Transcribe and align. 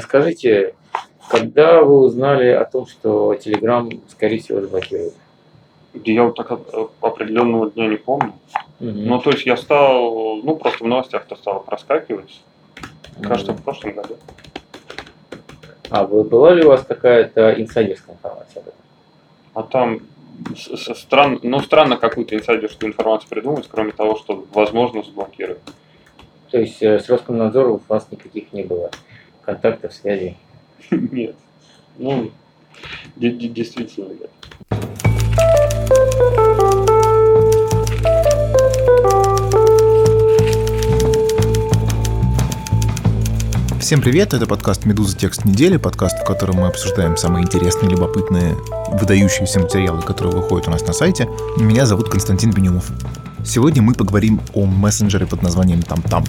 Скажите, 0.00 0.74
когда 1.28 1.82
вы 1.82 2.00
узнали 2.00 2.48
о 2.48 2.64
том, 2.64 2.86
что 2.86 3.34
Telegram, 3.34 4.00
скорее 4.08 4.38
всего, 4.38 4.60
заблокируют? 4.60 5.14
Я 6.04 6.24
вот 6.24 6.36
так 6.36 6.50
определенного 7.00 7.70
дня 7.70 7.88
не 7.88 7.96
помню. 7.96 8.34
Угу. 8.80 8.90
Ну, 8.90 9.18
то 9.20 9.30
есть 9.30 9.46
я 9.46 9.56
стал, 9.56 10.36
ну, 10.42 10.56
просто 10.56 10.84
в 10.84 10.86
новостях-то 10.86 11.36
стало 11.36 11.60
проскакивать. 11.60 12.42
Кажется, 13.22 13.52
угу. 13.52 13.60
в 13.60 13.64
прошлом 13.64 13.92
году. 13.94 14.16
А 15.88 16.04
была 16.04 16.52
ли 16.52 16.64
у 16.64 16.68
вас 16.68 16.84
какая-то 16.84 17.54
инсайдерская 17.60 18.16
информация 18.16 18.60
об 18.60 18.68
этом? 18.68 18.80
А 19.54 19.62
там 19.62 20.00
стран, 20.94 21.40
ну, 21.42 21.60
странно 21.60 21.96
какую-то 21.96 22.36
инсайдерскую 22.36 22.90
информацию 22.90 23.30
придумать, 23.30 23.68
кроме 23.70 23.92
того, 23.92 24.16
что 24.16 24.44
возможно 24.52 25.02
заблокировать. 25.02 25.62
То 26.50 26.58
есть 26.58 26.82
э, 26.82 26.98
с 26.98 27.08
Роскомнадзором 27.08 27.72
у 27.74 27.80
вас 27.88 28.06
никаких 28.10 28.52
не 28.52 28.62
было 28.62 28.90
контактов, 29.46 29.94
связей? 29.94 30.36
Нет. 30.90 31.36
Ну, 31.98 32.30
действительно 33.16 34.12
нет. 34.12 34.30
Всем 43.80 44.02
привет, 44.02 44.34
это 44.34 44.46
подкаст 44.46 44.84
«Медуза. 44.84 45.16
Текст 45.16 45.44
недели», 45.44 45.78
подкаст, 45.78 46.18
в 46.20 46.24
котором 46.26 46.56
мы 46.56 46.66
обсуждаем 46.66 47.16
самые 47.16 47.44
интересные, 47.44 47.88
любопытные, 47.88 48.56
выдающиеся 48.88 49.60
материалы, 49.60 50.02
которые 50.02 50.34
выходят 50.34 50.68
у 50.68 50.70
нас 50.72 50.84
на 50.86 50.92
сайте. 50.92 51.28
Меня 51.56 51.86
зовут 51.86 52.10
Константин 52.10 52.50
Бенюмов. 52.52 52.90
Сегодня 53.44 53.80
мы 53.80 53.94
поговорим 53.94 54.40
о 54.54 54.66
мессенджере 54.66 55.26
под 55.26 55.42
названием 55.42 55.80
«Там-Там». 55.82 56.24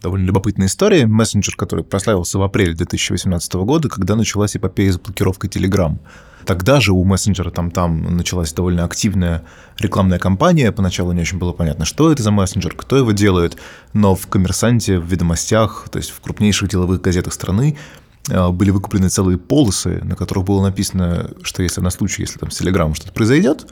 Довольно 0.00 0.26
любопытная 0.26 0.66
история. 0.66 1.06
Мессенджер, 1.06 1.56
который 1.56 1.84
прославился 1.84 2.38
в 2.38 2.42
апреле 2.42 2.74
2018 2.74 3.54
года, 3.54 3.88
когда 3.88 4.16
началась 4.16 4.56
эпопея 4.56 4.92
с 4.92 4.98
блокировкой 4.98 5.50
Telegram. 5.50 5.98
Тогда 6.44 6.80
же 6.80 6.92
у 6.92 7.04
мессенджера 7.04 7.50
там, 7.50 7.70
там 7.70 8.16
началась 8.16 8.52
довольно 8.52 8.84
активная 8.84 9.44
рекламная 9.78 10.18
кампания. 10.18 10.72
Поначалу 10.72 11.12
не 11.12 11.20
очень 11.20 11.38
было 11.38 11.52
понятно, 11.52 11.84
что 11.84 12.10
это 12.10 12.22
за 12.22 12.30
мессенджер, 12.30 12.74
кто 12.74 12.96
его 12.96 13.12
делает. 13.12 13.58
Но 13.92 14.14
в 14.14 14.26
«Коммерсанте», 14.28 14.98
в 14.98 15.04
«Ведомостях», 15.04 15.88
то 15.90 15.98
есть 15.98 16.10
в 16.10 16.20
крупнейших 16.20 16.70
деловых 16.70 17.02
газетах 17.02 17.34
страны 17.34 17.76
э, 18.30 18.48
были 18.48 18.70
выкуплены 18.70 19.08
целые 19.08 19.36
полосы, 19.36 20.00
на 20.02 20.16
которых 20.16 20.44
было 20.44 20.62
написано, 20.62 21.32
что 21.42 21.62
если 21.62 21.80
на 21.80 21.90
случай, 21.90 22.22
если 22.22 22.38
там 22.38 22.50
с 22.50 22.60
Telegram 22.60 22.94
что-то 22.94 23.12
произойдет, 23.12 23.66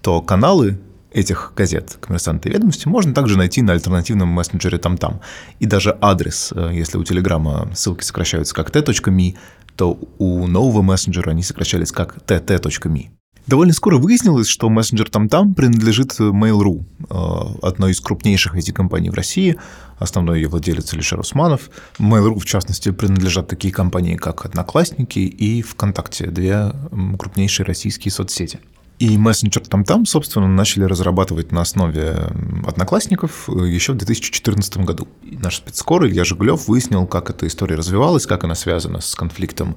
то 0.00 0.20
каналы 0.20 0.78
этих 1.12 1.52
газет 1.56 1.98
«Коммерсанты 2.00 2.48
и 2.48 2.52
ведомости» 2.52 2.88
можно 2.88 3.14
также 3.14 3.36
найти 3.36 3.62
на 3.62 3.72
альтернативном 3.72 4.28
мессенджере 4.28 4.78
там-там. 4.78 5.20
И 5.60 5.66
даже 5.66 5.96
адрес, 6.00 6.52
э, 6.54 6.70
если 6.72 6.98
у 6.98 7.04
Телеграма 7.04 7.70
ссылки 7.74 8.04
сокращаются 8.04 8.54
как 8.54 8.70
t.me, 8.70 9.36
то 9.76 9.98
у 10.18 10.46
нового 10.46 10.82
мессенджера 10.82 11.30
они 11.30 11.42
сокращались 11.42 11.92
как 11.92 12.16
tt.me. 12.26 13.10
Довольно 13.46 13.72
скоро 13.72 13.98
выяснилось, 13.98 14.46
что 14.46 14.68
мессенджер 14.68 15.10
там-там 15.10 15.54
принадлежит 15.54 16.12
Mail.ru, 16.20 16.84
э, 17.10 17.66
одной 17.66 17.90
из 17.90 18.00
крупнейших 18.00 18.54
IT-компаний 18.54 19.10
в 19.10 19.14
России. 19.14 19.56
Основной 19.98 20.40
ее 20.40 20.48
владелец 20.48 20.92
Алишер 20.94 21.18
Усманов. 21.18 21.70
Mail.ru, 21.98 22.38
в 22.38 22.44
частности, 22.44 22.92
принадлежат 22.92 23.48
такие 23.48 23.74
компании, 23.74 24.16
как 24.16 24.46
Одноклассники 24.46 25.18
и 25.18 25.62
ВКонтакте, 25.62 26.26
две 26.26 26.72
крупнейшие 27.18 27.66
российские 27.66 28.12
соцсети. 28.12 28.60
И 28.98 29.18
мессенджер 29.18 29.66
там-там, 29.66 30.06
собственно, 30.06 30.46
начали 30.46 30.84
разрабатывать 30.84 31.50
на 31.50 31.62
основе 31.62 32.30
одноклассников 32.64 33.48
э, 33.48 33.66
еще 33.68 33.92
в 33.92 33.96
2014 33.96 34.76
году. 34.78 35.08
И 35.22 35.36
наш 35.36 35.56
спецскор 35.56 36.06
Илья 36.06 36.24
Жигулев 36.24 36.68
выяснил, 36.68 37.06
как 37.06 37.30
эта 37.30 37.46
история 37.46 37.74
развивалась, 37.74 38.26
как 38.26 38.44
она 38.44 38.54
связана 38.54 39.00
с 39.00 39.14
конфликтом 39.14 39.76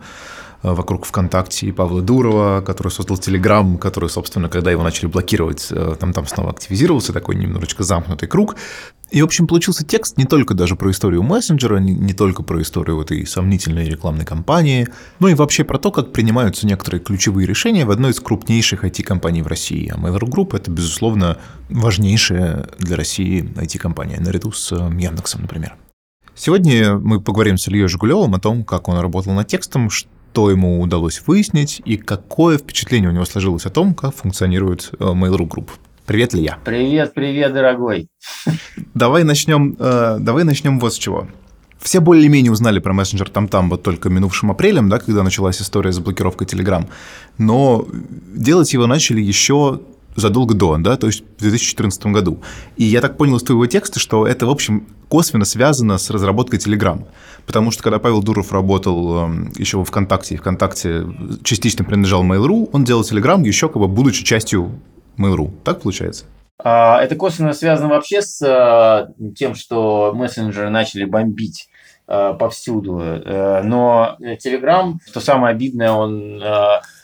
вокруг 0.64 1.06
ВКонтакте 1.06 1.68
и 1.68 1.72
Павла 1.72 2.02
Дурова, 2.02 2.62
который 2.62 2.90
создал 2.90 3.18
Телеграм, 3.18 3.78
который, 3.78 4.10
собственно, 4.10 4.50
когда 4.50 4.72
его 4.72 4.84
начали 4.84 5.08
блокировать, 5.08 5.68
э, 5.72 5.96
там, 6.00 6.14
там 6.14 6.26
снова 6.28 6.52
активизировался, 6.52 7.14
такой 7.14 7.36
немножечко 7.36 7.84
замкнутый 7.84 8.28
круг. 8.28 8.56
И, 9.12 9.22
в 9.22 9.26
общем, 9.26 9.48
получился 9.48 9.86
текст 9.86 10.18
не 10.18 10.26
только 10.26 10.56
даже 10.56 10.76
про 10.76 10.90
историю 10.90 11.22
мессенджера, 11.22 11.78
не, 11.78 11.94
не 11.94 12.14
только 12.14 12.42
про 12.42 12.62
историю 12.62 13.00
этой 13.00 13.26
сомнительной 13.28 13.86
рекламной 13.86 14.26
кампании, 14.26 14.88
но 15.20 15.28
и 15.28 15.36
вообще 15.36 15.64
про 15.64 15.78
то, 15.78 15.92
как 15.92 16.12
принимаются 16.12 16.66
некоторые 16.66 17.02
ключевые 17.02 17.48
решения 17.48 17.86
в 17.86 17.92
одной 17.92 18.12
из 18.12 18.20
крупнейших 18.20 18.84
IT-компаний 18.84 19.44
в 19.44 19.48
России. 19.48 19.92
А 19.94 19.98
Mail.ru 19.98 20.28
Group– 20.28 20.56
это, 20.58 20.72
безусловно, 20.72 21.38
важнейшая 21.70 22.70
для 22.80 22.96
России 22.96 23.44
IT-компания, 23.56 24.20
наряду 24.20 24.52
с 24.52 24.72
э, 24.72 24.76
Яндексом, 24.76 25.44
например. 25.44 25.76
Сегодня 26.38 26.98
мы 26.98 27.22
поговорим 27.22 27.58
с 27.58 27.68
Ильей 27.70 27.88
Жигулевым 27.88 28.36
о 28.36 28.40
том, 28.40 28.66
как 28.66 28.90
он 28.90 29.00
работал 29.00 29.32
над 29.32 29.48
текстом, 29.48 29.90
что 29.90 30.10
ему 30.50 30.82
удалось 30.82 31.22
выяснить 31.26 31.82
и 31.86 31.98
какое 31.98 32.58
впечатление 32.58 33.10
у 33.10 33.14
него 33.14 33.26
сложилось 33.26 33.66
о 33.66 33.70
том, 33.70 33.94
как 33.94 34.16
функционирует 34.16 34.92
э, 35.00 35.04
Mail.ru 35.04 35.48
Group. 35.48 35.70
Привет, 36.06 36.36
Илья. 36.36 36.60
Привет, 36.64 37.14
привет, 37.14 37.54
дорогой. 37.54 38.10
Давай 38.94 39.24
начнем, 39.24 39.76
э, 39.80 40.18
давай 40.20 40.44
начнем 40.44 40.80
вот 40.80 40.94
с 40.94 40.98
чего. 40.98 41.28
Все 41.80 42.00
более-менее 42.00 42.52
узнали 42.52 42.80
про 42.80 42.94
мессенджер 42.94 43.30
там-там 43.30 43.70
вот 43.70 43.84
только 43.84 44.10
минувшим 44.10 44.52
апрелем, 44.52 44.90
да, 44.90 45.00
когда 45.00 45.24
началась 45.24 45.62
история 45.62 45.92
с 45.92 46.00
блокировкой 46.00 46.48
Telegram. 46.48 46.88
Но 47.38 47.88
делать 48.36 48.74
его 48.74 48.88
начали 48.88 49.22
еще 49.22 49.82
задолго 50.16 50.54
до, 50.54 50.78
да, 50.78 50.98
то 50.98 51.08
есть 51.08 51.24
в 51.38 51.42
2014 51.42 52.06
году. 52.08 52.40
И 52.78 52.84
я 52.84 53.02
так 53.02 53.18
понял 53.18 53.38
из 53.38 53.44
твоего 53.44 53.66
текста, 53.66 54.00
что 54.00 54.26
это, 54.26 54.46
в 54.46 54.50
общем, 54.50 54.88
косвенно 55.10 55.46
связано 55.46 55.98
с 55.98 56.10
разработкой 56.10 56.60
Telegram. 56.60 57.06
Потому 57.46 57.72
что 57.72 57.84
когда 57.84 58.00
Павел 58.00 58.24
Дуров 58.24 58.52
работал 58.52 59.30
э, 59.30 59.48
еще 59.58 59.78
во 59.78 59.86
ВКонтакте, 59.86 60.36
и 60.36 60.38
ВКонтакте 60.38 61.06
частично 61.44 61.86
принадлежал 61.86 62.24
Mail.ru, 62.24 62.70
он 62.72 62.84
делал 62.84 63.04
Telegram 63.04 63.42
еще 63.46 63.68
как 63.68 63.78
бы 63.78 63.88
будучи 63.88 64.24
частью 64.24 64.72
Mail.ru. 65.18 65.52
Так 65.64 65.82
получается? 65.82 66.26
А, 66.64 67.02
это 67.02 67.16
косвенно 67.16 67.54
связано 67.54 67.90
вообще 67.90 68.22
с 68.22 68.42
а, 68.42 69.10
тем, 69.36 69.56
что 69.56 70.14
мессенджеры 70.16 70.70
начали 70.70 71.06
бомбить 71.06 71.70
повсюду. 72.06 73.00
Э, 73.00 73.62
но 73.64 74.18
Telegram, 74.20 74.94
что 75.06 75.20
самое 75.20 75.54
обидное, 75.54 75.92
он 75.92 76.42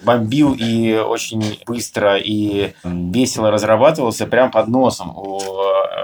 бомбил 0.03 0.55
и 0.57 0.95
очень 0.95 1.59
быстро 1.65 2.17
и 2.17 2.73
весело 2.83 3.51
разрабатывался 3.51 4.25
прямо 4.27 4.51
под 4.51 4.67
носом 4.67 5.15
у 5.15 5.39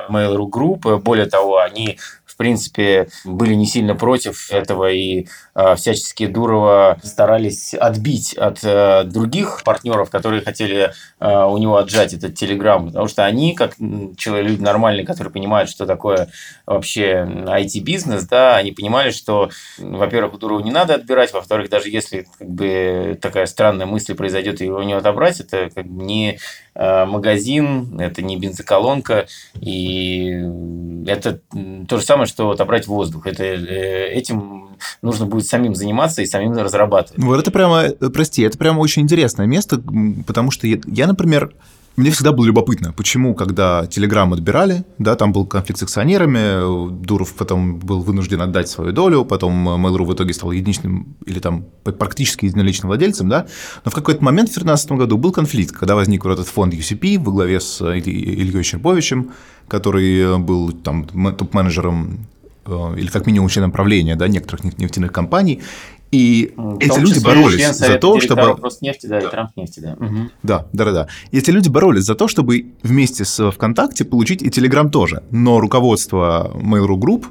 Mail.ru 0.09 0.49
Group. 0.49 0.97
Более 0.99 1.25
того, 1.25 1.59
они 1.59 1.97
принципе, 2.37 3.09
были 3.25 3.53
не 3.53 3.65
сильно 3.65 3.95
против 3.95 4.51
этого 4.51 4.91
и 4.91 5.27
э, 5.55 5.75
всячески 5.75 6.27
Дурова 6.27 6.99
старались 7.03 7.73
отбить 7.73 8.33
от 8.33 8.59
э, 8.63 9.03
других 9.05 9.63
партнеров, 9.63 10.09
которые 10.09 10.41
хотели 10.41 10.91
э, 11.19 11.43
у 11.45 11.57
него 11.57 11.77
отжать 11.77 12.13
этот 12.13 12.35
телеграм, 12.35 12.87
потому 12.87 13.07
что 13.07 13.25
они, 13.25 13.55
как 13.55 13.75
человек, 14.17 14.47
люди 14.47 14.61
нормальные, 14.61 15.05
которые 15.05 15.33
понимают, 15.33 15.69
что 15.69 15.85
такое 15.85 16.29
вообще 16.65 17.27
IT-бизнес, 17.27 18.25
да, 18.27 18.55
они 18.55 18.71
понимали, 18.71 19.11
что, 19.11 19.49
во-первых, 19.79 20.39
Дурову 20.39 20.61
не 20.61 20.71
надо 20.71 20.95
отбирать, 20.95 21.33
во-вторых, 21.33 21.69
даже 21.69 21.89
если 21.89 22.27
как 22.37 22.47
бы 22.49 23.17
такая 23.21 23.47
странная 23.47 23.85
мысль 23.85 24.13
произойдет 24.13 24.61
и 24.61 24.65
его 24.65 24.83
не 24.83 24.93
отобрать, 24.93 25.39
это 25.39 25.69
как 25.73 25.87
бы 25.87 26.03
не 26.03 26.37
Э, 26.79 27.05
магазин, 27.05 27.99
это 27.99 28.21
не 28.21 28.37
бензоколонка, 28.37 29.25
и 29.59 30.43
это 31.07 31.41
то 31.87 31.97
же 31.97 32.03
самое, 32.03 32.26
что 32.27 32.51
отобрать 32.51 32.87
воздух. 32.87 33.27
Это, 33.27 33.43
э, 33.43 34.11
этим 34.11 34.77
нужно 35.01 35.25
будет 35.25 35.47
самим 35.47 35.75
заниматься 35.75 36.21
и 36.21 36.25
самим 36.25 36.53
разрабатывать. 36.53 37.21
Вот 37.23 37.39
это 37.39 37.51
прямо, 37.51 37.83
э, 37.83 38.09
прости, 38.09 38.41
это 38.43 38.57
прямо 38.57 38.79
очень 38.79 39.03
интересное 39.03 39.45
место, 39.45 39.81
потому 40.25 40.51
что 40.51 40.67
я, 40.67 40.77
я 40.85 41.07
например, 41.07 41.53
мне 41.97 42.11
всегда 42.11 42.31
было 42.31 42.45
любопытно, 42.45 42.93
почему, 42.93 43.33
когда 43.33 43.85
Telegram 43.85 44.31
отбирали, 44.31 44.85
да, 44.99 45.15
там 45.15 45.33
был 45.33 45.47
конфликт 45.47 45.79
с 45.79 45.83
акционерами, 45.83 46.91
Дуров 47.03 47.33
потом 47.33 47.79
был 47.79 48.01
вынужден 48.01 48.39
отдать 48.39 48.69
свою 48.69 48.91
долю, 48.91 49.25
потом 49.25 49.67
Mail.ru 49.67 50.05
в 50.05 50.13
итоге 50.13 50.31
стал 50.35 50.51
единичным 50.51 51.17
или 51.25 51.39
там 51.39 51.65
практически 51.83 52.45
единоличным 52.45 52.89
владельцем, 52.89 53.29
да, 53.29 53.47
но 53.83 53.89
в 53.89 53.95
какой-то 53.95 54.23
момент 54.23 54.49
в 54.49 54.53
2013 54.53 54.91
году 54.91 55.17
был 55.17 55.31
конфликт, 55.31 55.75
когда 55.75 55.95
возник 55.95 56.23
вот 56.23 56.33
этот 56.33 56.47
фонд 56.47 56.75
UCP 56.75 57.17
во 57.17 57.31
главе 57.31 57.59
с 57.59 57.81
Ильей 57.83 58.61
Щербовичем, 58.61 59.31
который 59.67 60.37
был 60.39 60.71
там 60.71 61.05
топ-менеджером 61.05 62.25
э, 62.65 62.95
или 62.97 63.07
как 63.07 63.25
минимум 63.25 63.49
членом 63.49 63.71
правления 63.71 64.15
да, 64.15 64.27
некоторых 64.27 64.77
нефтяных 64.77 65.11
компаний, 65.11 65.61
и 66.11 66.53
в 66.55 66.77
эти 66.79 66.99
люди 66.99 67.19
боролись 67.19 67.75
за 67.75 67.97
то, 67.97 68.19
чтобы... 68.19 68.55
Роснефти, 68.61 69.07
да, 69.07 69.19
и 69.19 69.29
Транснефти, 69.29 69.79
да. 69.81 69.93
Угу. 69.93 70.17
Да, 70.43 70.65
да, 70.71 70.85
да, 70.85 70.91
да. 70.91 71.07
Эти 71.31 71.49
люди 71.49 71.67
боролись 71.67 72.05
за 72.05 72.15
то, 72.15 72.27
чтобы 72.27 72.67
вместе 72.81 73.25
с 73.25 73.51
ВКонтакте 73.51 74.05
получить 74.05 74.41
и 74.41 74.49
Телеграм 74.49 74.89
тоже. 74.89 75.23
Но 75.31 75.59
руководство 75.59 76.51
Mail.ru 76.55 76.97
Group 76.97 77.25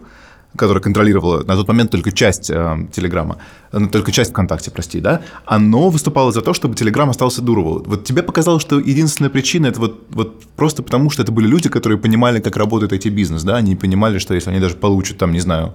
которое 0.56 0.80
контролировало 0.80 1.42
на 1.44 1.56
тот 1.56 1.68
момент 1.68 1.90
только 1.90 2.12
часть 2.12 2.50
э, 2.50 2.88
Телеграма, 2.92 3.38
ну, 3.72 3.88
только 3.88 4.12
часть 4.12 4.30
ВКонтакте, 4.30 4.70
прости, 4.70 5.00
да, 5.00 5.22
оно 5.44 5.90
выступало 5.90 6.32
за 6.32 6.42
то, 6.42 6.54
чтобы 6.54 6.74
Телеграм 6.74 7.10
остался 7.10 7.42
Дурову. 7.42 7.82
Вот 7.86 8.04
тебе 8.04 8.22
показалось, 8.22 8.62
что 8.62 8.78
единственная 8.78 9.30
причина 9.30 9.66
это 9.66 9.80
вот, 9.80 10.06
вот 10.10 10.44
просто 10.56 10.82
потому, 10.82 11.10
что 11.10 11.22
это 11.22 11.32
были 11.32 11.46
люди, 11.46 11.68
которые 11.68 11.98
понимали, 11.98 12.40
как 12.40 12.56
работает 12.56 12.92
IT-бизнес, 12.92 13.42
да, 13.42 13.56
они 13.56 13.76
понимали, 13.76 14.18
что 14.18 14.34
если 14.34 14.50
они 14.50 14.60
даже 14.60 14.76
получат 14.76 15.18
там, 15.18 15.32
не 15.32 15.40
знаю, 15.40 15.74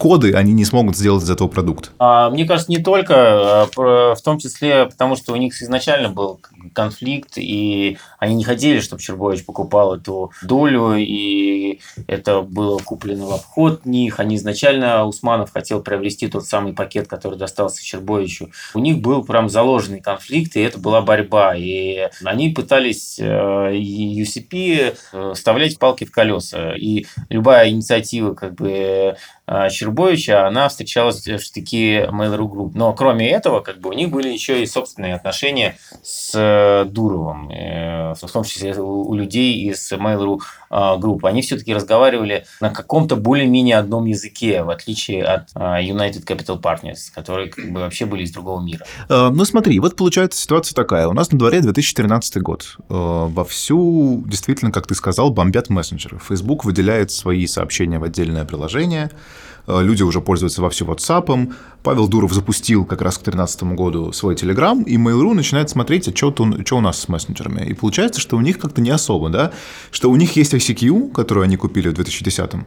коды, 0.00 0.32
они 0.32 0.54
не 0.54 0.64
смогут 0.64 0.96
сделать 0.96 1.22
из 1.22 1.30
этого 1.30 1.46
продукт. 1.46 1.92
А, 1.98 2.30
мне 2.30 2.46
кажется, 2.46 2.72
не 2.72 2.78
только, 2.78 3.14
а, 3.16 4.14
в 4.14 4.22
том 4.24 4.38
числе 4.38 4.86
потому, 4.86 5.14
что 5.14 5.34
у 5.34 5.36
них 5.36 5.60
изначально 5.60 6.08
был 6.08 6.40
конфликт, 6.72 7.36
и 7.36 7.98
они 8.18 8.34
не 8.34 8.44
хотели, 8.44 8.80
чтобы 8.80 9.02
Щербович 9.02 9.44
покупал 9.44 9.96
эту 9.96 10.32
долю, 10.42 10.94
и 10.96 11.80
это 12.06 12.40
было 12.40 12.78
куплено 12.78 13.26
в 13.26 13.32
обход 13.34 13.84
них. 13.84 14.20
Они 14.20 14.36
изначально, 14.36 15.04
Усманов 15.04 15.52
хотел 15.52 15.82
приобрести 15.82 16.28
тот 16.28 16.46
самый 16.46 16.72
пакет, 16.72 17.06
который 17.06 17.38
достался 17.38 17.82
Щербовичу. 17.82 18.50
У 18.72 18.78
них 18.78 19.00
был 19.00 19.22
прям 19.22 19.50
заложенный 19.50 20.00
конфликт, 20.00 20.56
и 20.56 20.60
это 20.60 20.78
была 20.78 21.02
борьба. 21.02 21.54
И 21.54 22.08
они 22.24 22.48
пытались 22.48 23.18
э, 23.18 23.24
UCP 23.24 24.96
э, 25.12 25.32
вставлять 25.34 25.78
палки 25.78 26.04
в 26.04 26.10
колеса. 26.10 26.74
И 26.74 27.04
любая 27.28 27.68
инициатива 27.68 28.32
как 28.32 28.54
бы 28.54 28.70
э, 28.70 29.14
Щербовича, 29.70 30.46
она 30.46 30.68
встречалась 30.68 31.26
в 31.26 31.40
штыки 31.40 32.06
Mail.ru 32.08 32.48
Group. 32.48 32.70
Но 32.74 32.92
кроме 32.92 33.30
этого, 33.30 33.60
как 33.60 33.80
бы 33.80 33.90
у 33.90 33.92
них 33.92 34.10
были 34.10 34.28
еще 34.28 34.62
и 34.62 34.66
собственные 34.66 35.16
отношения 35.16 35.76
с 36.02 36.84
Дуровым, 36.88 37.48
в 37.48 38.32
том 38.32 38.44
числе 38.44 38.74
у 38.78 39.12
людей 39.14 39.68
из 39.68 39.90
Mail.ru 39.92 40.38
Group. 40.70 41.26
Они 41.26 41.42
все-таки 41.42 41.74
разговаривали 41.74 42.46
на 42.60 42.70
каком-то 42.70 43.16
более-менее 43.16 43.78
одном 43.78 44.04
языке, 44.04 44.62
в 44.62 44.70
отличие 44.70 45.24
от 45.24 45.50
United 45.54 46.24
Capital 46.24 46.60
Partners, 46.60 47.10
которые 47.12 47.48
как 47.48 47.72
бы 47.72 47.80
вообще 47.80 48.06
были 48.06 48.22
из 48.22 48.30
другого 48.30 48.62
мира. 48.62 48.86
Ну 49.08 49.44
смотри, 49.44 49.80
вот 49.80 49.96
получается 49.96 50.40
ситуация 50.40 50.76
такая. 50.76 51.08
У 51.08 51.12
нас 51.12 51.32
на 51.32 51.38
дворе 51.38 51.60
2013 51.60 52.40
год. 52.40 52.76
Вовсю, 52.88 54.22
действительно, 54.26 54.70
как 54.70 54.86
ты 54.86 54.94
сказал, 54.94 55.30
бомбят 55.30 55.70
мессенджеры. 55.70 56.20
Facebook 56.20 56.64
выделяет 56.64 57.10
свои 57.10 57.46
сообщения 57.46 57.98
в 57.98 58.04
отдельное 58.04 58.44
приложение, 58.44 59.10
Э, 59.10 59.39
люди 59.80 60.02
уже 60.02 60.20
пользуются 60.20 60.62
вовсю 60.62 60.86
WhatsApp. 60.86 61.52
Павел 61.82 62.08
Дуров 62.08 62.32
запустил 62.32 62.84
как 62.84 63.02
раз 63.02 63.18
к 63.18 63.22
2013 63.22 63.62
году 63.74 64.12
свой 64.12 64.34
Telegram, 64.34 64.82
и 64.82 64.96
Mail.ru 64.96 65.34
начинает 65.34 65.70
смотреть, 65.70 66.08
а 66.08 66.16
что, 66.16 66.34
что 66.64 66.76
у 66.76 66.80
нас 66.80 66.98
с 66.98 67.08
мессенджерами. 67.08 67.64
И 67.66 67.74
получается, 67.74 68.20
что 68.20 68.36
у 68.36 68.40
них 68.40 68.58
как-то 68.58 68.80
не 68.80 68.90
особо, 68.90 69.28
да? 69.28 69.52
Что 69.90 70.10
у 70.10 70.16
них 70.16 70.36
есть 70.36 70.54
ICQ, 70.54 71.12
которую 71.12 71.44
они 71.44 71.56
купили 71.56 71.88
в 71.88 71.94
2010-м, 71.94 72.66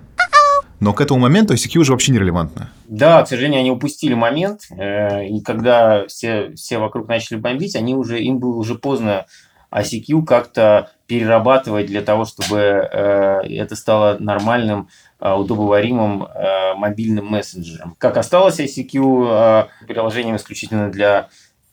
но 0.79 0.93
к 0.93 1.01
этому 1.01 1.19
моменту 1.19 1.53
ICQ 1.53 1.79
уже 1.79 1.91
вообще 1.91 2.11
нерелевантно. 2.11 2.71
Да, 2.87 3.23
к 3.23 3.27
сожалению, 3.27 3.61
они 3.61 3.71
упустили 3.71 4.13
момент, 4.13 4.61
э, 4.71 5.27
и 5.27 5.41
когда 5.41 6.07
все, 6.07 6.51
все 6.55 6.77
вокруг 6.77 7.07
начали 7.07 7.37
бомбить, 7.37 7.75
они 7.75 7.95
уже, 7.95 8.21
им 8.21 8.39
было 8.39 8.55
уже 8.55 8.75
поздно 8.75 9.25
ICQ 9.71 10.25
как-то 10.25 10.91
перерабатывать 11.07 11.87
для 11.87 12.01
того, 12.01 12.25
чтобы 12.25 12.57
э, 12.57 13.41
это 13.47 13.75
стало 13.75 14.17
нормальным 14.19 14.87
Э, 15.12 15.12
удобоваримым 15.31 16.23
э, 16.23 16.73
мобильным 16.75 17.27
мессенджером. 17.27 17.95
Как 17.97 18.17
осталось 18.17 18.59
ICQ 18.59 19.69
э, 19.81 19.85
приложением 19.87 20.35
исключительно 20.35 20.91
для 20.91 21.29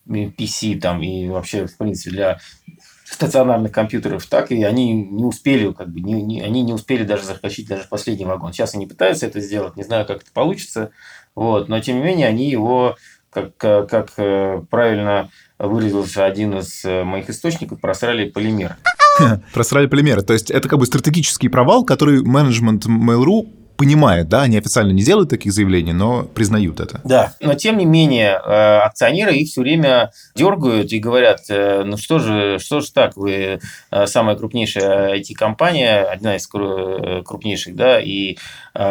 PC 0.07 0.79
там, 0.79 1.03
и 1.03 1.27
вообще, 1.27 1.67
в 1.67 1.77
принципе, 1.77 2.11
для 2.11 2.39
стационарных 3.03 3.73
компьютеров, 3.73 4.25
так 4.25 4.51
и 4.51 4.63
они 4.63 4.93
не 4.93 5.25
успели, 5.25 5.71
как 5.73 5.89
бы, 5.89 5.99
не, 5.99 6.21
не, 6.21 6.41
они 6.41 6.61
не 6.61 6.73
успели 6.73 7.03
даже 7.03 7.25
захватить 7.25 7.67
даже 7.67 7.87
последний 7.89 8.25
вагон. 8.25 8.53
Сейчас 8.53 8.73
они 8.73 8.87
пытаются 8.87 9.27
это 9.27 9.41
сделать, 9.41 9.75
не 9.75 9.83
знаю, 9.83 10.05
как 10.05 10.21
это 10.21 10.31
получится, 10.31 10.91
вот, 11.35 11.67
но 11.67 11.81
тем 11.81 11.97
не 11.97 12.03
менее 12.03 12.27
они 12.27 12.49
его, 12.49 12.95
как, 13.29 13.57
как 13.57 14.15
правильно 14.69 15.29
выразился 15.59 16.25
один 16.25 16.57
из 16.57 16.85
моих 16.85 17.29
источников, 17.29 17.81
просрали 17.81 18.29
полимер. 18.29 18.77
Просрали 19.53 19.87
полимеры. 19.87 20.21
То 20.21 20.33
есть 20.33 20.51
это 20.51 20.67
как 20.69 20.79
бы 20.79 20.85
стратегический 20.85 21.49
провал, 21.49 21.83
который 21.83 22.21
менеджмент 22.23 22.85
Mail.ru 22.85 23.47
понимает, 23.81 24.29
да, 24.29 24.43
они 24.43 24.59
официально 24.59 24.91
не 24.91 25.01
делают 25.01 25.31
таких 25.31 25.51
заявлений, 25.53 25.91
но 25.91 26.21
признают 26.21 26.79
это. 26.79 27.01
Да, 27.03 27.33
но 27.39 27.55
тем 27.55 27.79
не 27.79 27.85
менее 27.85 28.33
э, 28.33 28.77
акционеры 28.81 29.33
их 29.33 29.49
все 29.49 29.61
время 29.61 30.11
дергают 30.35 30.93
и 30.93 30.99
говорят, 30.99 31.39
э, 31.49 31.81
ну 31.83 31.97
что 31.97 32.19
же, 32.19 32.59
что 32.59 32.81
же 32.81 32.91
так, 32.91 33.17
вы 33.17 33.59
э, 33.89 34.05
самая 34.05 34.35
крупнейшая 34.35 35.17
IT-компания, 35.19 36.03
одна 36.03 36.35
из 36.35 36.45
крупнейших, 36.45 37.75
да, 37.75 37.99
и 37.99 38.37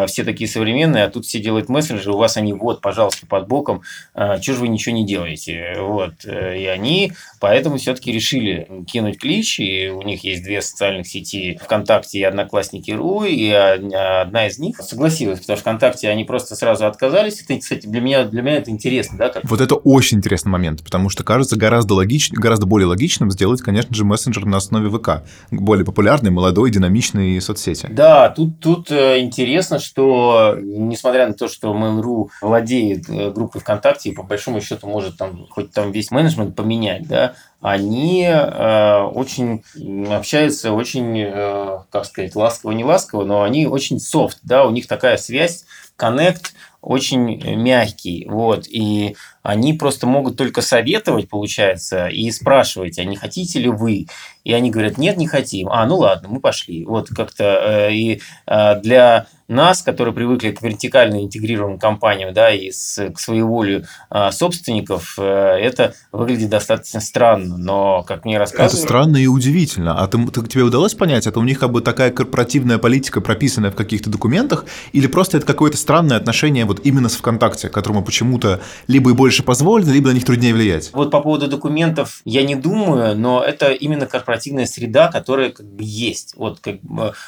все 0.06 0.25
такие 0.25 0.49
современные, 0.49 1.05
а 1.05 1.11
тут 1.11 1.25
все 1.27 1.41
делают 1.41 1.69
мессенджеры, 1.69 2.12
у 2.12 2.19
вас 2.19 2.37
они 2.37 2.53
вот, 2.53 2.81
пожалуйста, 2.81 3.27
под 3.27 3.49
боком, 3.49 3.82
чего 4.15 4.56
же 4.56 4.61
вы 4.61 4.69
ничего 4.69 4.94
не 4.94 5.06
делаете, 5.06 5.77
вот, 5.79 6.25
и 6.25 6.67
они 6.67 7.12
поэтому 7.41 7.79
все-таки 7.79 8.12
решили 8.12 8.69
кинуть 8.87 9.19
клич, 9.19 9.61
и 9.61 9.88
у 9.88 10.03
них 10.03 10.25
есть 10.25 10.43
две 10.43 10.61
социальных 10.62 11.06
сети 11.06 11.59
ВКонтакте 11.62 12.19
и 12.19 12.23
Одноклассники.ру, 12.23 13.25
и 13.25 13.50
одна 13.50 14.47
из 14.47 14.59
них 14.59 14.77
согласилась, 14.79 15.41
потому 15.41 15.56
что 15.56 15.62
ВКонтакте 15.62 16.09
они 16.09 16.25
просто 16.25 16.56
сразу 16.56 16.87
отказались. 16.87 17.43
Это, 17.43 17.59
кстати, 17.59 17.87
для 17.87 18.00
меня, 18.00 18.25
для 18.25 18.43
меня 18.43 18.56
это 18.56 18.71
интересно, 18.71 19.19
да? 19.19 19.29
Как... 19.31 19.44
Вот 19.44 19.61
это 19.61 19.75
очень 19.75 20.19
интересный 20.19 20.50
момент, 20.50 20.83
потому 20.83 21.09
что 21.09 21.25
кажется 21.25 21.56
гораздо, 21.56 21.94
логич... 21.94 22.31
гораздо 22.33 22.67
более 22.67 22.87
логичным 22.87 23.31
сделать, 23.31 23.61
конечно 23.61 23.94
же, 23.94 24.05
мессенджер 24.05 24.44
на 24.44 24.59
основе 24.59 24.91
ВК. 24.91 25.25
Более 25.50 25.85
популярный, 25.85 26.31
молодой, 26.31 26.71
динамичный 26.71 27.41
соцсети. 27.41 27.88
Да, 27.91 28.29
тут, 28.29 28.61
тут 28.61 28.91
э, 28.91 29.21
интересно, 29.70 29.78
что 29.78 30.56
несмотря 30.61 31.26
на 31.26 31.34
то, 31.34 31.49
что 31.49 31.72
Mail.ru 31.72 32.28
владеет 32.43 33.08
э, 33.08 33.31
группой 33.31 33.61
ВКонтакте 33.61 34.11
и 34.11 34.14
по 34.14 34.22
большому 34.22 34.61
счету 34.61 34.87
может 34.87 35.17
там 35.17 35.46
хоть 35.50 35.72
там 35.72 35.93
весь 35.93 36.11
менеджмент 36.11 36.56
поменять, 36.56 37.06
да, 37.06 37.34
они 37.61 38.25
э, 38.25 39.02
очень 39.14 39.62
общаются 40.11 40.72
очень, 40.72 41.19
э, 41.19 41.78
как 41.90 42.05
сказать, 42.05 42.34
ласково, 42.34 42.72
не 42.72 42.84
ласково, 42.84 43.25
но 43.25 43.43
они 43.43 43.67
очень 43.67 44.00
софт, 44.00 44.38
да, 44.43 44.64
у 44.64 44.70
них 44.70 44.87
такая 44.87 45.17
связь, 45.17 45.64
коннект 45.96 46.55
очень 46.81 47.43
мягкий, 47.56 48.27
вот, 48.29 48.67
и 48.67 49.17
они 49.43 49.73
просто 49.75 50.06
могут 50.06 50.37
только 50.37 50.61
советовать, 50.61 51.29
получается, 51.29 52.09
и 52.09 52.31
спрашивать, 52.31 52.99
а 52.99 53.05
не 53.05 53.17
хотите 53.17 53.59
ли 53.59 53.69
вы? 53.69 54.06
И 54.44 54.53
они 54.53 54.71
говорят, 54.71 54.99
нет, 54.99 55.17
не 55.17 55.27
хотим. 55.27 55.69
А, 55.69 55.85
ну 55.87 55.99
ладно, 55.99 56.29
мы 56.31 56.41
пошли. 56.41 56.85
Вот 56.85 57.09
как-то 57.09 57.44
э, 57.44 57.93
и 57.93 58.23
э, 58.47 58.81
для 58.81 59.27
нас, 59.49 59.82
которые 59.82 60.15
привыкли 60.15 60.53
к 60.53 60.62
вертикально 60.62 61.25
интегрированным 61.25 61.79
компаниям, 61.79 62.32
да, 62.32 62.50
и 62.50 62.71
с, 62.71 63.11
к 63.11 63.19
своеволию 63.19 63.85
э, 64.11 64.31
собственников, 64.31 65.17
э, 65.19 65.23
это 65.23 65.94
выглядит 66.12 66.50
достаточно 66.50 67.00
странно, 67.00 67.59
но, 67.59 68.03
как 68.03 68.25
мне 68.25 68.38
рассказывают... 68.38 68.73
Это 68.73 68.83
странно 68.83 69.17
и 69.17 69.26
удивительно. 69.26 69.99
А 69.99 70.07
ты, 70.07 70.25
ты, 70.28 70.47
тебе 70.47 70.62
удалось 70.62 70.95
понять, 70.95 71.26
это 71.26 71.40
у 71.40 71.43
них 71.43 71.59
как 71.59 71.73
бы 71.73 71.81
такая 71.81 72.11
корпоративная 72.11 72.78
политика, 72.78 73.21
прописанная 73.21 73.73
в 73.73 73.76
каких-то 73.76 74.09
документах, 74.09 74.64
или 74.93 75.07
просто 75.07 75.38
это 75.38 75.47
какое-то 75.47 75.76
странное 75.76 76.16
отношение 76.16 76.64
вот 76.71 76.81
именно 76.85 77.09
с 77.09 77.17
ВКонтакте, 77.17 77.69
которому 77.69 78.05
почему-то 78.05 78.61
либо 78.87 79.11
и 79.11 79.15
больше 79.15 79.43
позволено, 79.43 79.91
либо 79.91 80.09
на 80.09 80.15
них 80.15 80.25
труднее 80.25 80.55
влиять? 80.55 80.91
Вот 80.93 81.11
по 81.11 81.21
поводу 81.21 81.49
документов 81.49 82.23
я 82.25 82.43
не 82.43 82.55
думаю, 82.55 83.17
но 83.17 83.43
это 83.43 83.73
именно 83.73 84.07
корпоративная 84.07 84.67
среда, 84.67 85.09
которая 85.09 85.50
как 85.50 85.67
бы 85.67 85.83
есть. 85.85 86.35
Вот, 86.37 86.61
как, 86.61 86.77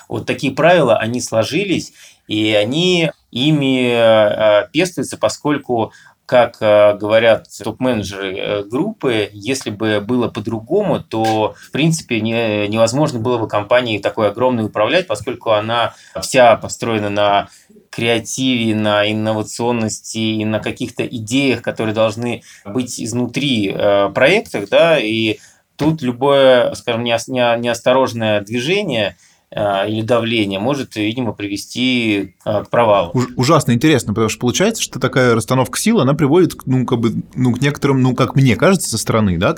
вот 0.08 0.26
такие 0.26 0.52
правила, 0.52 0.96
они 0.96 1.20
сложились, 1.20 1.92
и 2.28 2.52
они 2.52 3.10
ими 3.30 3.90
э, 3.92 4.68
пестуются, 4.72 5.18
поскольку 5.18 5.92
как 6.32 6.56
э, 6.60 6.96
говорят 6.96 7.46
топ-менеджеры 7.62 8.38
э, 8.38 8.62
группы, 8.64 9.28
если 9.32 9.68
бы 9.68 10.00
было 10.00 10.28
по-другому, 10.28 11.00
то, 11.00 11.54
в 11.58 11.70
принципе, 11.72 12.20
не, 12.20 12.68
невозможно 12.68 13.18
было 13.18 13.36
бы 13.38 13.48
компании 13.48 13.98
такой 13.98 14.28
огромной 14.28 14.64
управлять, 14.64 15.06
поскольку 15.06 15.50
она 15.50 15.94
вся 16.22 16.56
построена 16.56 17.10
на 17.10 17.48
креативе, 17.92 18.74
на 18.74 19.10
инновационности 19.10 20.18
и 20.18 20.44
на 20.44 20.58
каких-то 20.58 21.06
идеях, 21.06 21.62
которые 21.62 21.94
должны 21.94 22.42
быть 22.64 23.00
изнутри 23.00 23.70
э, 23.72 24.08
проектах, 24.14 24.68
да, 24.68 24.98
и 24.98 25.38
тут 25.76 26.02
любое, 26.02 26.74
скажем, 26.74 27.04
неосторожное 27.04 28.40
движение– 28.40 29.16
или 29.54 30.02
давление 30.02 30.58
может, 30.58 30.96
видимо, 30.96 31.32
привести 31.32 32.34
э, 32.44 32.64
к 32.64 32.70
провалу. 32.70 33.12
Ужасно 33.36 33.72
интересно, 33.72 34.14
потому 34.14 34.30
что 34.30 34.40
получается, 34.40 34.82
что 34.82 34.98
такая 34.98 35.34
расстановка 35.34 35.78
сил, 35.78 36.00
она 36.00 36.14
приводит, 36.14 36.56
ну, 36.64 36.86
как 36.86 37.00
бы, 37.00 37.22
ну, 37.34 37.52
к 37.52 37.60
некоторым, 37.60 38.02
ну, 38.02 38.14
как 38.14 38.34
мне 38.34 38.56
кажется, 38.56 38.88
со 38.88 38.98
стороны, 38.98 39.36
да, 39.36 39.56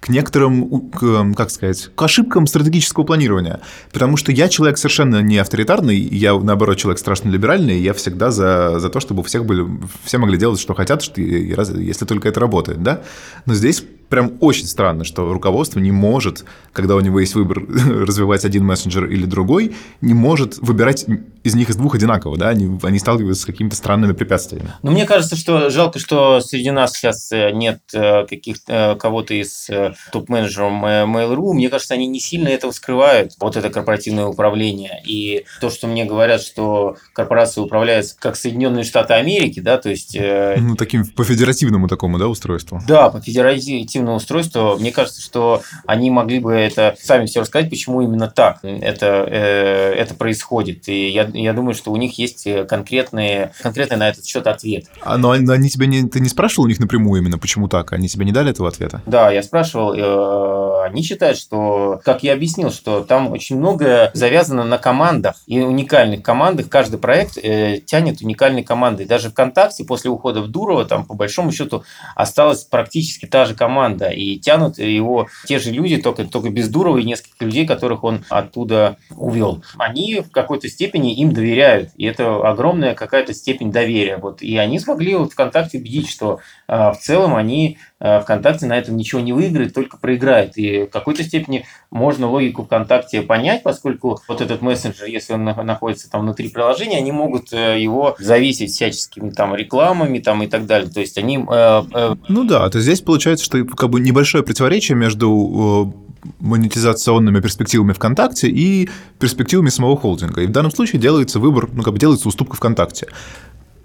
к 0.00 0.08
некоторым, 0.08 0.90
к, 0.90 1.34
как 1.34 1.50
сказать, 1.50 1.90
к 1.94 2.02
ошибкам 2.02 2.46
стратегического 2.46 3.04
планирования. 3.04 3.60
Потому 3.92 4.16
что 4.16 4.32
я 4.32 4.48
человек 4.48 4.78
совершенно 4.78 5.22
не 5.22 5.38
авторитарный, 5.38 5.96
я, 5.96 6.38
наоборот, 6.38 6.76
человек 6.78 6.98
страшно 6.98 7.28
либеральный, 7.28 7.80
я 7.80 7.94
всегда 7.94 8.30
за, 8.30 8.78
за 8.78 8.88
то, 8.88 9.00
чтобы 9.00 9.20
у 9.20 9.24
всех 9.24 9.44
были, 9.44 9.64
все 10.04 10.18
могли 10.18 10.38
делать, 10.38 10.60
что 10.60 10.74
хотят, 10.74 11.02
что, 11.02 11.20
если 11.20 12.04
только 12.04 12.28
это 12.28 12.40
работает, 12.40 12.82
да. 12.82 13.02
Но 13.46 13.54
здесь 13.54 13.84
прям 14.08 14.32
очень 14.40 14.66
странно, 14.66 15.04
что 15.04 15.32
руководство 15.32 15.80
не 15.80 15.92
может, 15.92 16.44
когда 16.72 16.96
у 16.96 17.00
него 17.00 17.20
есть 17.20 17.34
выбор 17.34 17.62
развивать 17.68 18.44
один 18.44 18.64
мессенджер 18.64 19.06
или 19.06 19.26
другой, 19.26 19.74
не 20.00 20.14
может 20.14 20.58
выбирать 20.58 21.06
из 21.42 21.54
них 21.54 21.70
из 21.70 21.76
двух 21.76 21.94
одинаково, 21.94 22.36
да, 22.36 22.48
они, 22.48 22.78
они 22.82 22.98
сталкиваются 22.98 23.42
с 23.42 23.46
какими-то 23.46 23.76
странными 23.76 24.12
препятствиями. 24.12 24.72
Ну, 24.82 24.90
мне 24.90 25.06
кажется, 25.06 25.36
что 25.36 25.70
жалко, 25.70 25.98
что 25.98 26.40
среди 26.40 26.72
нас 26.72 26.92
сейчас 26.92 27.30
э, 27.30 27.52
нет 27.52 27.78
э, 27.94 28.26
каких-то 28.26 28.72
э, 28.72 28.96
кого-то 28.96 29.34
из 29.34 29.70
топ-менеджеров 30.10 30.72
Mail.ru. 30.72 31.52
Мне 31.52 31.68
кажется, 31.68 31.94
они 31.94 32.08
не 32.08 32.18
сильно 32.18 32.48
этого 32.48 32.72
скрывают, 32.72 33.34
вот 33.38 33.56
это 33.56 33.70
корпоративное 33.70 34.26
управление. 34.26 35.00
И 35.06 35.44
то, 35.60 35.70
что 35.70 35.86
мне 35.86 36.04
говорят, 36.04 36.42
что 36.42 36.96
корпорация 37.12 37.62
управляется 37.62 38.16
как 38.18 38.36
Соединенные 38.36 38.84
Штаты 38.84 39.14
Америки, 39.14 39.60
да, 39.60 39.78
то 39.78 39.90
есть... 39.90 40.16
Ну, 40.18 40.74
таким 40.74 41.06
по 41.06 41.24
федеративному 41.24 41.86
такому, 41.86 42.18
да, 42.18 42.26
устройству? 42.26 42.82
Да, 42.88 43.08
по 43.08 43.20
федеративному 43.20 43.86
устройству. 44.04 44.76
Мне 44.78 44.92
кажется, 44.92 45.20
что 45.20 45.62
они 45.86 46.10
могли 46.10 46.38
бы 46.38 46.52
это 46.52 46.96
сами 47.00 47.26
все 47.26 47.40
рассказать, 47.40 47.70
почему 47.70 48.02
именно 48.02 48.28
так 48.28 48.58
это, 48.62 49.06
это 49.06 50.14
происходит. 50.14 50.88
И 50.88 51.08
я 51.08 51.26
я 51.32 51.52
думаю, 51.52 51.74
что 51.74 51.92
у 51.92 51.96
них 51.96 52.18
есть 52.18 52.46
э, 52.46 52.64
конкретные, 52.64 53.52
конкретный 53.60 53.96
на 53.96 54.08
этот 54.08 54.24
счет 54.26 54.46
ответ. 54.46 54.86
А, 55.02 55.16
но 55.16 55.30
они 55.30 55.68
тебя 55.68 55.86
не, 55.86 56.02
ты 56.08 56.20
не 56.20 56.28
спрашивал 56.28 56.64
у 56.64 56.68
них 56.68 56.80
напрямую 56.80 57.20
именно, 57.22 57.38
почему 57.38 57.68
так? 57.68 57.92
Они 57.92 58.08
тебе 58.08 58.24
не 58.24 58.32
дали 58.32 58.50
этого 58.50 58.68
ответа? 58.68 59.02
Да, 59.06 59.30
я 59.30 59.42
спрашивал. 59.42 59.94
Э, 59.94 60.86
они 60.86 61.02
считают, 61.02 61.38
что, 61.38 62.00
как 62.04 62.22
я 62.22 62.32
объяснил, 62.32 62.70
что 62.70 63.00
там 63.00 63.30
очень 63.30 63.56
многое 63.56 64.10
завязано 64.14 64.64
на 64.64 64.78
командах 64.78 65.36
и 65.46 65.60
уникальных 65.60 66.22
командах. 66.22 66.68
Каждый 66.68 66.98
проект 66.98 67.38
э, 67.38 67.80
тянет 67.84 68.20
уникальные 68.20 68.64
команды. 68.64 69.04
И 69.04 69.06
даже 69.06 69.30
ВКонтакте 69.30 69.84
после 69.84 70.10
ухода 70.10 70.42
в 70.42 70.48
Дурова 70.48 70.84
там 70.84 71.04
по 71.04 71.14
большому 71.14 71.52
счету 71.52 71.84
осталась 72.14 72.64
практически 72.64 73.26
та 73.26 73.44
же 73.44 73.54
команда. 73.54 73.85
И 73.94 74.38
тянут 74.38 74.78
его 74.78 75.28
те 75.46 75.58
же 75.58 75.70
люди, 75.70 75.96
только, 75.96 76.24
только 76.24 76.50
без 76.50 76.68
Дурова 76.68 76.98
и 76.98 77.04
нескольких 77.04 77.40
людей, 77.40 77.66
которых 77.66 78.04
он 78.04 78.24
оттуда 78.28 78.96
увел. 79.10 79.62
Они 79.78 80.20
в 80.20 80.30
какой-то 80.30 80.68
степени 80.68 81.14
им 81.14 81.32
доверяют. 81.32 81.90
И 81.96 82.04
это 82.04 82.36
огромная 82.36 82.94
какая-то 82.94 83.34
степень 83.34 83.72
доверия. 83.72 84.16
Вот. 84.16 84.42
И 84.42 84.56
они 84.56 84.78
смогли 84.78 85.14
вот 85.14 85.32
ВКонтакте 85.32 85.78
убедить, 85.78 86.08
что 86.08 86.40
э, 86.68 86.76
в 86.92 86.98
целом 87.00 87.34
они 87.34 87.78
ВКонтакте 87.98 88.66
на 88.66 88.76
этом 88.76 88.96
ничего 88.96 89.20
не 89.22 89.32
выиграет, 89.32 89.72
только 89.72 89.96
проиграет. 89.96 90.58
И 90.58 90.82
в 90.82 90.88
какой-то 90.88 91.24
степени 91.24 91.64
можно 91.90 92.28
логику 92.28 92.64
ВКонтакте 92.64 93.22
понять, 93.22 93.62
поскольку 93.62 94.20
вот 94.28 94.40
этот 94.40 94.60
мессенджер, 94.60 95.06
если 95.06 95.32
он 95.32 95.44
находится 95.44 96.10
там 96.10 96.22
внутри 96.22 96.50
приложения, 96.50 96.98
они 96.98 97.12
могут 97.12 97.52
э, 97.52 97.80
его 97.80 98.14
зависеть 98.18 98.72
всяческими 98.72 99.30
там 99.30 99.54
рекламами 99.54 100.18
там 100.18 100.42
и 100.42 100.46
так 100.46 100.66
далее. 100.66 100.90
То 100.90 101.00
есть 101.00 101.16
они... 101.16 101.38
Э, 101.38 101.82
э... 101.92 102.16
Ну 102.28 102.44
да, 102.44 102.68
то 102.68 102.80
здесь 102.80 103.00
получается, 103.00 103.44
что 103.44 103.64
как 103.64 103.88
бы 103.88 104.00
небольшое 104.00 104.44
противоречие 104.44 104.96
между 104.96 105.92
э, 105.94 106.06
монетизационными 106.40 107.40
перспективами 107.40 107.92
ВКонтакте 107.92 108.48
и 108.48 108.88
перспективами 109.18 109.68
самого 109.68 109.96
холдинга. 109.96 110.42
И 110.42 110.46
в 110.46 110.52
данном 110.52 110.72
случае 110.72 111.00
делается 111.00 111.38
выбор, 111.38 111.68
ну, 111.72 111.82
как 111.82 111.92
бы 111.92 111.98
делается 111.98 112.28
уступка 112.28 112.56
ВКонтакте. 112.56 113.08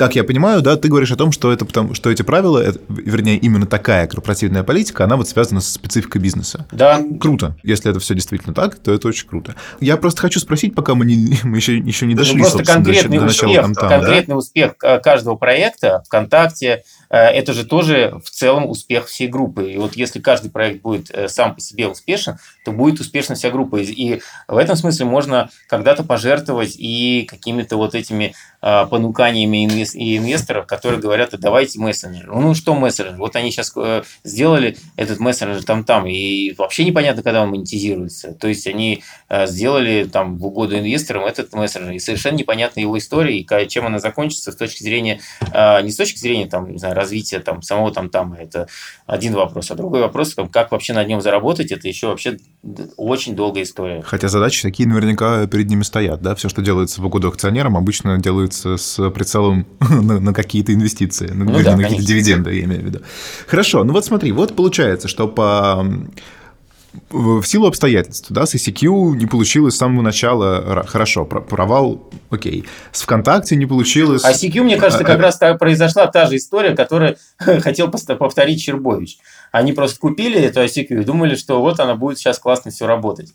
Как 0.02 0.16
я 0.16 0.24
понимаю, 0.24 0.64
да, 0.64 0.78
ты 0.78 0.88
говоришь 0.88 1.12
о 1.12 1.16
том, 1.16 1.32
что, 1.32 1.54
это 1.54 1.64
потому, 1.64 1.94
что 1.94 2.10
эти 2.10 2.24
правила, 2.24 2.58
это, 2.58 2.80
вернее, 2.90 3.38
именно 3.38 3.68
такая 3.68 4.08
корпоративная 4.08 4.64
политика, 4.64 5.04
она 5.04 5.16
вот 5.16 5.30
связана 5.30 5.62
со 5.62 5.72
спецификой 5.72 6.20
бизнеса. 6.20 6.66
Да. 6.72 7.00
Круто. 7.20 7.56
Если 7.62 7.92
это 7.92 8.00
все 8.00 8.16
действительно 8.16 8.56
так, 8.56 8.80
то 8.80 8.92
это 8.92 9.08
очень 9.08 9.28
круто. 9.28 9.54
Я 9.80 9.98
просто 9.98 10.22
хочу 10.22 10.40
спросить, 10.40 10.74
пока 10.74 10.96
мы, 10.96 11.06
не, 11.06 11.38
мы 11.44 11.58
еще, 11.58 11.78
еще 11.78 12.08
не 12.08 12.16
дошли, 12.16 12.38
ну, 12.38 12.50
просто 12.50 12.64
конкретный 12.64 13.20
до, 13.20 13.26
успех, 13.26 13.48
до 13.48 13.48
начала 13.48 13.74
там, 13.76 13.90
конкретный 13.90 14.34
да? 14.34 14.38
успех 14.38 14.78
каждого 14.78 15.36
проекта 15.36 16.02
ВКонтакте, 16.08 16.82
Э, 17.12 17.28
это 17.28 17.54
же 17.54 17.66
тоже 17.66 18.20
в 18.24 18.30
целом 18.30 18.70
успех 18.70 19.08
всей 19.08 19.28
группы. 19.28 19.74
И 19.74 19.78
вот 19.78 19.96
если 19.96 20.20
каждый 20.20 20.50
проект 20.50 20.82
будет 20.82 21.12
э, 21.12 21.28
сам 21.28 21.54
по 21.54 21.62
себе 21.62 21.88
успешен, 21.88 22.38
то 22.64 22.72
будет 22.72 23.00
успешна 23.00 23.36
вся 23.36 23.52
группа. 23.52 23.78
И 23.82 24.22
в 24.48 24.58
этом 24.58 24.76
смысле 24.78 25.06
можно 25.06 25.50
когда-то 25.68 26.04
пожертвовать 26.04 26.76
и 26.78 27.28
какими-то 27.30 27.76
вот 27.76 27.96
этими 27.96 28.34
э, 28.62 28.86
понуканиями 28.88 29.66
инвесторов, 29.66 30.66
которые 30.66 31.00
говорят, 31.00 31.34
а 31.34 31.38
давайте 31.38 31.80
мессенджер. 31.80 32.28
Ну 32.28 32.54
что 32.56 32.76
мессенджер? 32.76 33.16
Вот 33.18 33.36
они 33.36 33.52
сейчас 33.52 33.74
сделали 34.24 34.78
этот 34.96 35.20
мессенджер 35.20 35.64
там-там, 35.64 36.08
и 36.08 36.54
вообще 36.58 36.86
непонятно, 36.86 37.24
когда 37.24 37.44
он 37.44 37.50
монетизируется. 37.50 38.34
То 38.34 38.48
есть 38.48 38.68
они 38.68 39.04
сделали 39.46 40.04
там 40.04 40.38
в 40.38 40.46
угоду 40.46 40.78
инвесторам 40.78 41.26
этот 41.26 41.54
мессенджер, 41.54 41.92
и 41.92 42.00
совершенно 42.00 42.38
непонятна 42.38 42.80
его 42.80 42.98
история, 42.98 43.40
и 43.40 43.68
чем 43.68 43.86
она 43.86 44.00
закончится 44.00 44.52
с 44.52 44.56
точки 44.56 44.84
зрения, 44.84 45.20
не 45.54 45.92
с 45.92 45.96
точки 45.96 46.18
зрения 46.18 46.48
там, 46.48 46.72
не 46.72 46.78
знаю, 46.78 46.96
развития 46.96 47.40
там, 47.40 47.62
самого 47.62 47.92
там 47.92 48.10
там 48.10 48.34
это 48.34 48.68
один 49.06 49.34
вопрос. 49.34 49.72
А 49.72 49.76
другой 49.76 50.02
вопрос, 50.02 50.36
как 50.52 50.72
вообще 50.72 50.94
на 50.94 51.04
нем 51.04 51.22
заработать, 51.22 51.72
это 51.72 51.88
еще 51.88 52.08
вообще 52.08 52.38
очень 52.98 53.36
долгая 53.36 53.64
история. 53.64 54.02
Хотя 54.02 54.28
задачи 54.28 54.62
такие 54.62 54.88
наверняка 54.88 55.48
перед 55.48 55.70
ними 55.70 55.84
стоят. 55.84 56.22
Да? 56.22 56.36
Все, 56.36 56.50
что 56.50 56.62
делается 56.62 57.02
в 57.02 57.06
угоду 57.06 57.28
акционерам, 57.28 57.78
обычно 57.78 58.18
делается 58.52 58.78
с 58.78 59.10
прицелом 59.12 59.66
на, 59.80 60.20
на 60.20 60.34
какие-то 60.34 60.74
инвестиции, 60.74 61.28
на, 61.28 61.46
ну, 61.46 61.64
да, 61.64 61.76
на 61.76 61.84
какие-то 61.84 62.06
дивиденды, 62.06 62.54
я 62.54 62.64
имею 62.64 62.82
в 62.82 62.86
виду. 62.86 63.00
Хорошо, 63.48 63.84
ну 63.84 63.94
вот 63.94 64.06
смотри, 64.06 64.32
вот 64.32 64.56
получается, 64.56 65.08
что 65.08 65.28
по 65.28 65.86
в 67.10 67.44
силу 67.46 67.68
обстоятельств, 67.68 68.28
да, 68.32 68.46
с 68.46 68.54
ICQ 68.54 69.16
не 69.16 69.26
получилось 69.26 69.76
с 69.76 69.78
самого 69.78 70.02
начала 70.02 70.84
хорошо, 70.86 71.24
провал, 71.24 72.12
окей. 72.30 72.66
С 72.92 73.04
ВКонтакте 73.04 73.56
не 73.56 73.66
получилось... 73.66 74.26
А 74.26 74.32
ICQ, 74.34 74.64
мне 74.64 74.76
кажется, 74.76 75.06
как 75.06 75.18
а, 75.18 75.22
раз 75.22 75.40
произошла 75.58 76.08
та 76.08 76.26
же 76.26 76.36
история, 76.36 76.76
которую 76.76 77.16
хотел 77.38 77.90
повторить 77.90 78.62
Чербович. 78.62 79.20
Они 79.54 79.72
просто 79.72 80.02
купили 80.02 80.38
эту 80.42 80.60
ICQ 80.60 81.02
и 81.02 81.04
думали, 81.06 81.36
что 81.36 81.62
вот 81.62 81.80
она 81.80 81.96
будет 81.96 82.18
сейчас 82.18 82.40
классно 82.40 82.72
все 82.72 82.86
работать. 82.86 83.32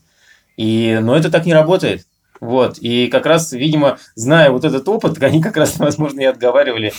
И, 0.58 0.98
но 1.00 1.16
это 1.16 1.30
так 1.30 1.46
не 1.46 1.54
работает. 1.54 2.06
Вот. 2.40 2.78
И 2.78 3.08
как 3.08 3.26
раз, 3.26 3.52
видимо, 3.52 3.98
зная 4.14 4.50
вот 4.50 4.64
этот 4.64 4.88
опыт, 4.88 5.22
они 5.22 5.42
как 5.42 5.56
раз, 5.56 5.78
возможно, 5.78 6.20
и 6.20 6.24
отговаривали 6.24 6.92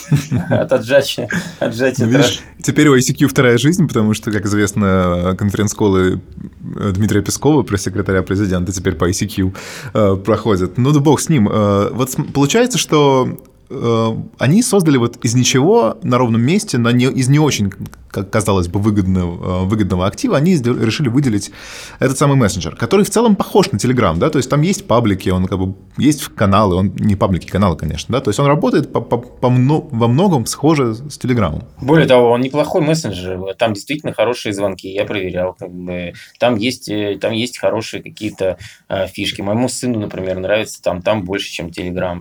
от 0.50 0.72
отжатия. 0.72 1.28
отжатия 1.58 2.06
ну, 2.06 2.12
Видишь, 2.12 2.40
теперь 2.62 2.88
у 2.88 2.96
ICQ 2.96 3.26
вторая 3.26 3.58
жизнь, 3.58 3.86
потому 3.86 4.14
что, 4.14 4.30
как 4.30 4.44
известно, 4.44 5.34
конференц-колы 5.38 6.20
Дмитрия 6.60 7.22
Пескова, 7.22 7.62
пресс-секретаря 7.62 8.22
президента, 8.22 8.72
теперь 8.72 8.94
по 8.94 9.08
ICQ 9.08 9.56
э, 9.94 10.16
проходят. 10.16 10.78
Ну 10.78 10.92
да 10.92 11.00
бог 11.00 11.20
с 11.20 11.28
ним. 11.28 11.48
Э, 11.48 11.90
вот 11.92 12.10
получается, 12.32 12.78
что 12.78 13.38
Э, 13.70 14.16
они 14.38 14.62
создали 14.62 14.96
вот 14.96 15.18
из 15.22 15.34
ничего 15.34 15.98
на 16.02 16.18
ровном 16.18 16.40
месте, 16.40 16.78
на 16.78 16.92
не, 16.92 17.04
из 17.06 17.28
не 17.28 17.38
очень, 17.38 17.72
как 18.10 18.30
казалось 18.30 18.68
бы, 18.68 18.80
выгодного, 18.80 19.62
э, 19.62 19.66
выгодного 19.66 20.06
актива, 20.06 20.36
они 20.36 20.54
решили 20.54 21.08
выделить 21.08 21.50
этот 21.98 22.18
самый 22.18 22.36
мессенджер, 22.36 22.76
который 22.76 23.04
в 23.04 23.10
целом 23.10 23.36
похож 23.36 23.70
на 23.70 23.76
Telegram, 23.76 24.16
да, 24.16 24.30
то 24.30 24.38
есть 24.38 24.48
там 24.50 24.62
есть 24.62 24.86
паблики, 24.86 25.28
он 25.28 25.46
как 25.46 25.58
бы 25.58 25.74
есть 25.96 26.24
каналы, 26.28 26.76
он 26.76 26.92
не 26.96 27.16
паблики, 27.16 27.46
каналы, 27.46 27.76
конечно, 27.76 28.12
да, 28.12 28.20
то 28.20 28.30
есть 28.30 28.40
он 28.40 28.46
работает 28.46 28.92
по, 28.92 29.00
по, 29.00 29.18
по 29.18 29.50
мно, 29.50 29.88
во 29.90 30.08
многом 30.08 30.46
схоже 30.46 30.94
с 30.94 31.18
Telegram. 31.18 31.64
Более 31.80 32.06
того, 32.06 32.30
он 32.30 32.40
неплохой 32.40 32.80
мессенджер, 32.82 33.54
там 33.56 33.74
действительно 33.74 34.12
хорошие 34.12 34.52
звонки, 34.52 34.88
я 34.88 35.04
проверял, 35.04 35.54
как 35.54 35.70
бы, 35.70 36.14
там 36.38 36.56
есть, 36.56 36.88
э, 36.88 37.18
там 37.20 37.32
есть 37.32 37.58
хорошие 37.58 38.02
какие-то 38.02 38.58
э, 38.88 39.06
фишки. 39.08 39.42
Моему 39.42 39.68
сыну, 39.68 40.00
например, 40.00 40.38
нравится 40.38 40.82
там, 40.82 41.02
там 41.02 41.24
больше, 41.24 41.50
чем 41.50 41.68
Telegram. 41.68 42.20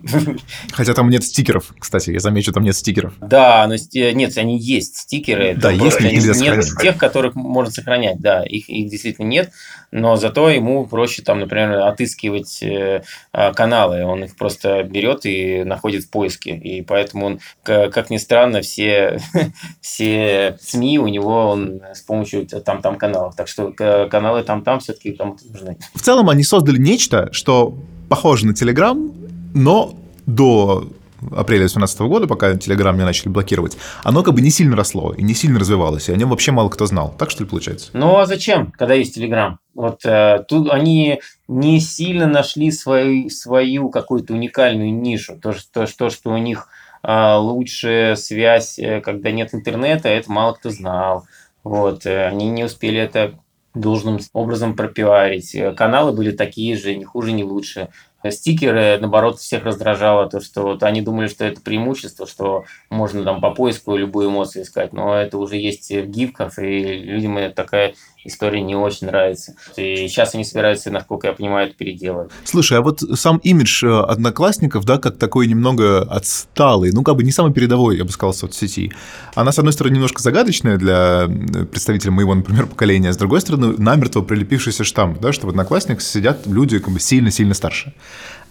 Хотя 0.72 0.94
там 0.94 1.10
нет 1.10 1.24
стикеров, 1.24 1.74
кстати, 1.80 2.12
я 2.12 2.20
замечу, 2.20 2.52
там 2.52 2.64
нет 2.64 2.76
стикеров. 2.76 3.14
Да, 3.22 3.68
но 3.68 3.76
нет, 3.94 4.38
они 4.38 4.60
есть 4.60 4.98
стикеры. 4.98 5.56
Да, 5.56 5.72
есть, 5.88 6.00
они, 6.00 6.42
нет 6.42 6.66
тех, 6.82 6.98
которых 6.98 7.36
можно 7.36 7.72
сохранять, 7.72 8.20
да, 8.20 8.44
их, 8.44 8.70
их 8.70 8.90
действительно 8.90 9.26
нет, 9.26 9.52
но 9.92 10.16
зато 10.16 10.50
ему 10.50 10.86
проще 10.86 11.22
там, 11.22 11.40
например, 11.40 11.80
отыскивать 11.82 12.62
э, 12.62 13.04
а, 13.32 13.54
каналы, 13.54 14.04
он 14.06 14.24
их 14.24 14.36
просто 14.36 14.84
берет 14.84 15.26
и 15.26 15.64
находит 15.64 16.04
в 16.04 16.10
поиске, 16.10 16.56
и 16.56 16.82
поэтому 16.82 17.26
он, 17.26 17.40
как 17.64 18.10
ни 18.10 18.18
странно, 18.18 18.62
все, 18.62 19.20
все 19.82 20.58
СМИ 20.62 21.00
у 21.00 21.08
него 21.08 21.50
он 21.50 21.82
с 21.94 22.02
помощью 22.02 22.46
там-там 22.46 22.98
каналов, 22.98 23.36
так 23.36 23.48
что 23.48 23.72
каналы 23.72 24.44
там-там 24.44 24.80
все-таки 24.80 25.14
кому-то 25.14 25.46
нужны. 25.48 25.78
В 25.94 26.02
целом 26.02 26.30
они 26.30 26.44
создали 26.44 26.78
нечто, 26.78 27.32
что 27.32 27.78
похоже 28.10 28.48
на 28.48 28.52
Telegram, 28.52 29.14
но 29.54 29.96
до 30.26 30.90
апреля 31.32 31.62
2018 31.62 32.00
года, 32.02 32.28
пока 32.28 32.54
Telegram 32.54 32.96
не 32.96 33.04
начали 33.04 33.30
блокировать, 33.30 33.78
оно 34.04 34.24
как 34.24 34.34
бы 34.34 34.42
не 34.42 34.50
сильно 34.50 34.76
росло 34.76 35.14
и 35.14 35.24
не 35.24 35.34
сильно 35.34 35.60
развивалось, 35.60 36.10
и 36.10 36.14
о 36.14 36.16
нем 36.16 36.30
вообще 36.30 36.52
мало 36.52 36.70
кто 36.70 36.86
знал. 36.86 37.14
Так 37.18 37.32
что 37.32 37.44
ли 37.44 37.50
получается? 37.50 37.90
Ну 37.94 38.18
а 38.18 38.26
зачем, 38.26 38.72
когда 38.72 38.94
есть 38.94 39.18
Telegram? 39.18 39.56
Вот 39.74 40.06
э, 40.06 40.44
тут 40.48 40.72
они 40.72 41.22
не 41.48 41.80
сильно 41.80 42.28
нашли 42.28 42.72
свою, 42.72 43.30
свою 43.30 43.90
какую-то 43.90 44.34
уникальную 44.34 44.92
нишу. 44.94 45.38
То, 45.40 45.54
что, 45.54 45.86
то, 45.86 46.10
что 46.10 46.32
у 46.32 46.38
них 46.38 46.68
э, 47.04 47.36
лучшая 47.36 48.16
связь, 48.16 48.80
э, 48.80 49.02
когда 49.02 49.32
нет 49.32 49.54
интернета, 49.54 50.10
это 50.10 50.32
мало 50.32 50.54
кто 50.54 50.72
знал. 50.72 51.26
Вот, 51.64 52.06
э, 52.06 52.28
они 52.28 52.50
не 52.50 52.64
успели 52.64 53.00
это 53.00 53.40
должным 53.76 54.20
образом 54.34 54.76
пропиарить. 54.76 55.56
Каналы 55.76 56.12
были 56.12 56.32
такие 56.32 56.76
же, 56.76 56.96
не 56.96 57.06
хуже, 57.06 57.32
не 57.32 57.44
лучше. 57.44 57.90
Стикеры, 58.32 58.98
наоборот, 59.00 59.40
всех 59.40 59.64
раздражало, 59.64 60.30
то, 60.30 60.40
что 60.40 60.64
вот 60.64 60.84
они 60.84 61.02
думали, 61.02 61.28
что 61.28 61.46
это 61.46 61.62
преимущество, 61.62 62.28
что 62.28 62.66
можно 62.90 63.24
там 63.24 63.42
по 63.42 63.52
поиску 63.52 63.96
любую 63.96 64.30
эмоцию 64.30 64.64
искать, 64.64 64.94
но 64.94 65.16
это 65.16 65.38
уже 65.38 65.58
есть 65.58 65.90
в 65.90 66.08
гифках, 66.08 66.60
и 66.60 66.80
людям 67.00 67.38
такая 67.54 67.96
история 68.28 68.62
не 68.62 68.76
очень 68.76 69.08
нравится. 69.08 69.56
И 69.76 70.08
сейчас 70.08 70.36
они 70.36 70.44
собираются, 70.44 70.92
насколько 70.92 71.28
я 71.28 71.34
понимаю, 71.34 71.68
это 71.68 71.76
переделать. 71.76 72.32
Слушай, 72.44 72.80
а 72.80 72.82
вот 72.82 73.00
сам 73.00 73.38
имидж 73.38 73.86
э, 73.86 74.02
одноклассников, 74.02 74.86
да, 74.86 74.98
как 74.98 75.18
такой 75.18 75.48
немного 75.48 76.02
отсталый, 76.02 76.92
ну, 76.92 77.04
как 77.04 77.16
бы 77.16 77.24
не 77.24 77.32
самый 77.32 77.54
передовой, 77.54 77.98
я 77.98 78.06
бы 78.06 78.12
сказал, 78.12 78.34
соцсети. 78.34 78.92
Она, 79.36 79.52
с 79.52 79.60
одной 79.60 79.74
стороны, 79.74 79.96
немножко 79.96 80.22
загадочная 80.22 80.78
для 80.78 81.28
представителей 81.72 82.12
моего, 82.12 82.36
например, 82.36 82.68
поколения, 82.68 83.10
а 83.10 83.14
с 83.14 83.18
другой 83.18 83.42
стороны, 83.42 83.76
намертво 83.78 84.22
прилепившийся 84.22 84.84
штамп, 84.84 85.20
да, 85.20 85.34
что 85.34 85.48
в 85.48 85.50
одноклассниках 85.50 86.02
сидят 86.02 86.46
люди 86.46 86.80
как 86.80 86.94
бы 86.94 87.00
сильно-сильно 87.00 87.54
старше 87.54 87.94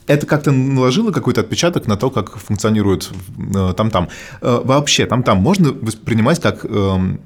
это 0.07 0.27
как-то 0.27 0.53
наложило 0.53 1.11
какой-то 1.11 1.41
отпечаток 1.41 1.87
на 1.87 1.97
то, 1.97 2.11
как 2.11 2.37
функционирует 2.37 3.11
э, 3.55 3.75
там-там. 3.77 4.09
Э, 4.41 4.61
вообще, 4.63 5.07
там-там 5.07 5.39
можно 5.39 5.73
воспринимать 5.73 6.41
как, 6.41 6.65
эм, 6.65 7.21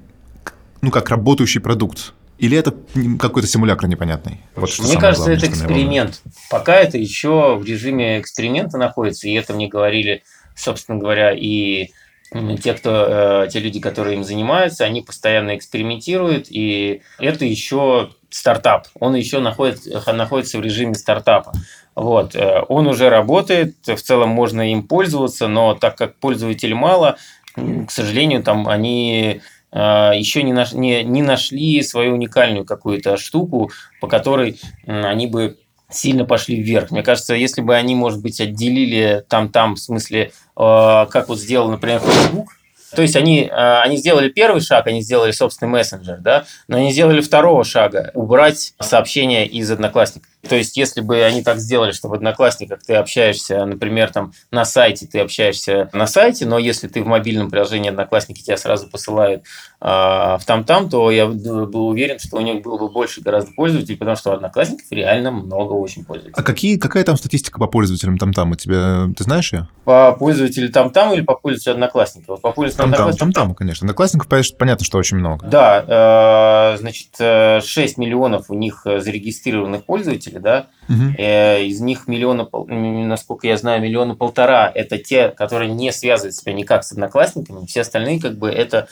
ну, 0.80 0.90
как 0.90 1.11
работающий 1.11 1.61
продукт? 1.61 2.14
Или 2.40 2.56
это 2.56 2.75
какой-то 3.18 3.47
симулятор 3.47 3.87
непонятный? 3.87 4.40
Вот 4.56 4.70
мне 4.78 4.97
кажется, 4.97 5.26
главное, 5.26 5.37
это 5.37 5.47
эксперимент. 5.47 6.23
Пока 6.50 6.75
это 6.75 6.97
еще 6.97 7.56
в 7.56 7.64
режиме 7.66 8.18
эксперимента 8.18 8.78
находится, 8.78 9.28
и 9.28 9.35
это 9.35 9.52
мне 9.52 9.68
говорили, 9.68 10.23
собственно 10.56 10.99
говоря, 10.99 11.32
и 11.37 11.90
те, 12.62 12.73
кто, 12.73 13.44
э, 13.44 13.49
те 13.52 13.59
люди, 13.59 13.78
которые 13.78 14.16
им 14.16 14.25
занимаются, 14.25 14.87
они 14.87 15.02
постоянно 15.02 15.54
экспериментируют, 15.54 16.47
и 16.49 17.02
это 17.18 17.44
еще 17.44 18.11
стартап. 18.30 18.87
Он 18.99 19.14
еще 19.14 19.40
находится, 19.40 20.11
находится 20.14 20.56
в 20.56 20.62
режиме 20.62 20.94
стартапа. 20.94 21.52
Вот. 21.94 22.35
Э, 22.35 22.62
он 22.68 22.87
уже 22.87 23.11
работает, 23.11 23.76
в 23.85 24.00
целом 24.00 24.30
можно 24.30 24.73
им 24.73 24.85
пользоваться, 24.85 25.47
но 25.47 25.75
так 25.75 25.99
как 25.99 26.16
пользователей 26.16 26.73
мало, 26.73 27.18
к 27.54 27.90
сожалению, 27.90 28.42
там 28.42 28.66
они 28.66 29.42
еще 29.73 30.43
не, 30.43 30.53
наш, 30.53 30.73
не, 30.73 31.05
не 31.05 31.23
нашли 31.23 31.83
свою 31.83 32.15
уникальную 32.15 32.65
какую-то 32.65 33.17
штуку, 33.17 33.71
по 34.00 34.09
которой 34.09 34.61
они 34.87 35.27
бы 35.27 35.59
сильно 35.91 36.25
пошли 36.25 36.61
вверх. 36.61 36.91
Мне 36.91 37.03
кажется, 37.03 37.35
если 37.35 37.61
бы 37.61 37.75
они, 37.75 37.95
может 37.95 38.23
быть, 38.23 38.41
отделили 38.41 39.25
там-там, 39.29 39.75
в 39.75 39.81
смысле, 39.81 40.33
а, 40.57 41.07
как 41.07 41.29
вот 41.29 41.39
сделал, 41.39 41.71
например, 41.71 42.00
Facebook, 42.00 42.49
то 42.95 43.03
есть 43.03 43.17
они, 43.17 43.49
а, 43.50 43.83
они 43.83 43.97
сделали 43.97 44.29
первый 44.29 44.61
шаг, 44.61 44.87
они 44.87 45.03
сделали 45.03 45.33
собственный 45.33 45.71
мессенджер, 45.71 46.19
да, 46.19 46.45
но 46.69 46.79
они 46.79 46.93
сделали 46.93 47.21
второго 47.21 47.65
шага– 47.65 48.11
убрать 48.15 48.75
сообщения 48.81 49.47
из 49.47 49.71
Одноклассников. 49.71 50.29
То 50.49 50.56
есть, 50.56 50.76
если 50.76 51.00
бы 51.00 51.23
они 51.23 51.42
так 51.42 51.59
сделали, 51.59 51.92
что 51.92 52.09
в 52.09 52.14
Одноклассниках 52.14 52.80
ты 52.82 52.94
общаешься, 52.94 53.64
например, 53.66 54.11
там 54.11 54.32
на 54.50 54.64
сайте, 54.64 55.06
ты 55.06 55.20
общаешься 55.20 55.90
на 55.92 56.06
сайте, 56.06 56.47
но 56.47 56.59
если 56.59 56.88
ты 56.88 57.02
в 57.02 57.06
мобильном 57.06 57.50
приложении 57.50 57.90
Одноклассники 57.90 58.42
тебя 58.42 58.56
сразу 58.56 58.88
посылают 58.88 59.42
э, 59.80 59.87
в 59.87 60.40
там-там, 60.47 60.88
то 60.88 61.11
я 61.11 61.26
был 61.26 61.88
уверен, 61.88 62.18
что 62.18 62.38
у 62.38 62.40
них 62.40 62.62
было 62.62 62.78
бы 62.78 62.88
больше 62.88 63.20
гораздо 63.20 63.52
пользователей, 63.52 63.97
потому 63.97 64.16
что 64.16 64.32
Одноклассников 64.32 64.87
реально 64.90 65.30
много 65.30 65.73
очень 65.73 66.04
пользователей. 66.04 66.35
А 66.37 66.42
какие, 66.42 66.78
какая 66.78 67.04
там 67.04 67.16
статистика 67.16 67.59
по 67.59 67.66
пользователям 67.66 68.16
там-там? 68.16 68.52
У 68.52 68.54
тебя, 68.54 69.09
ты 69.16 69.25
знаешь 69.25 69.52
ее? 69.52 69.68
По 69.85 70.12
пользователям 70.12 70.73
там-там 70.73 71.12
или 71.12 71.20
по 71.20 71.35
пользователям 71.35 71.76
Одноклассников? 71.76 72.40
По 72.40 72.52
пользователям 72.52 72.92
там-там, 72.92 73.16
там-там, 73.16 73.54
конечно. 73.54 73.85
Одноклассников, 73.85 74.28
понятно, 74.56 74.85
что 74.85 74.99
очень 74.99 75.18
много. 75.18 75.47
Да, 75.47 76.73
э, 76.75 76.78
значит, 76.78 77.11
6 77.16 77.20
э, 77.20 78.00
миллионов 78.00 78.47
у 78.49 78.54
них 78.54 78.82
зарегистрированных 78.85 79.85
пользователей, 79.85 80.29
пользователи, 80.30 80.38
да, 80.38 80.66
угу. 80.88 81.10
из 81.18 81.80
них 81.80 82.06
миллиона, 82.06 82.49
насколько 83.06 83.46
я 83.46 83.56
знаю, 83.56 83.82
миллиона 83.82 84.14
полтора. 84.14 84.70
Это 84.75 84.99
те, 84.99 85.28
которые 85.28 85.70
не 85.72 85.92
связывают 85.92 86.34
себя 86.34 86.52
никак 86.52 86.84
с 86.84 86.92
одноклассниками, 86.92 87.66
все 87.66 87.82
остальные 87.82 88.20
как 88.20 88.38
бы 88.38 88.50
это 88.50 88.88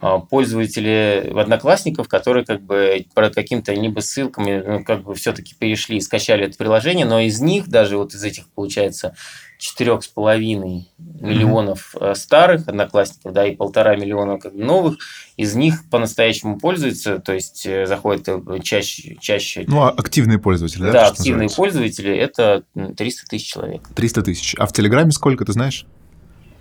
э, 0.00 0.18
пользователи 0.30 1.32
одноклассников, 1.36 2.08
которые 2.08 2.44
как 2.44 2.62
бы 2.62 3.04
по 3.14 3.28
каким-то 3.30 3.72
либо 3.72 4.00
ссылками 4.00 4.62
ну, 4.66 4.84
как 4.84 5.04
бы 5.04 5.14
все-таки 5.14 5.54
перешли 5.54 5.96
и 5.96 6.00
скачали 6.00 6.46
это 6.46 6.56
приложение, 6.56 7.06
но 7.06 7.20
из 7.20 7.40
них 7.40 7.68
даже 7.68 7.96
вот 7.96 8.14
из 8.14 8.22
этих 8.24 8.48
получается 8.48 9.14
четырех 9.62 10.02
с 10.02 10.08
половиной 10.08 10.88
миллионов 10.98 11.94
mm-hmm. 11.94 12.16
старых 12.16 12.66
одноклассников, 12.66 13.32
да, 13.32 13.46
и 13.46 13.54
полтора 13.54 13.94
миллиона 13.94 14.38
как 14.38 14.52
новых, 14.54 14.98
из 15.36 15.54
них 15.54 15.88
по-настоящему 15.88 16.58
пользуются, 16.58 17.20
то 17.20 17.32
есть 17.32 17.64
э, 17.64 17.86
заходят 17.86 18.26
э, 18.28 18.58
чаще, 18.60 19.16
чаще. 19.20 19.64
Ну, 19.68 19.82
а 19.82 19.90
активные 19.90 20.40
пользователи, 20.40 20.82
да? 20.82 20.92
Да, 20.92 21.06
активные 21.06 21.48
пользователи– 21.48 22.12
это 22.16 22.64
300 22.74 23.26
тысяч 23.28 23.52
человек. 23.52 23.82
300 23.94 24.22
тысяч. 24.22 24.56
А 24.58 24.66
в 24.66 24.72
Телеграме 24.72 25.12
сколько, 25.12 25.44
ты 25.44 25.52
знаешь? 25.52 25.86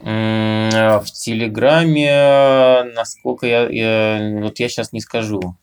В 0.01 1.05
Телеграме, 1.13 2.91
насколько 2.95 3.45
я, 3.45 3.69
я 3.69 4.39
вот 4.41 4.59
я 4.59 4.69
сейчас 4.69 4.93
не 4.93 5.01
скажу. 5.01 5.55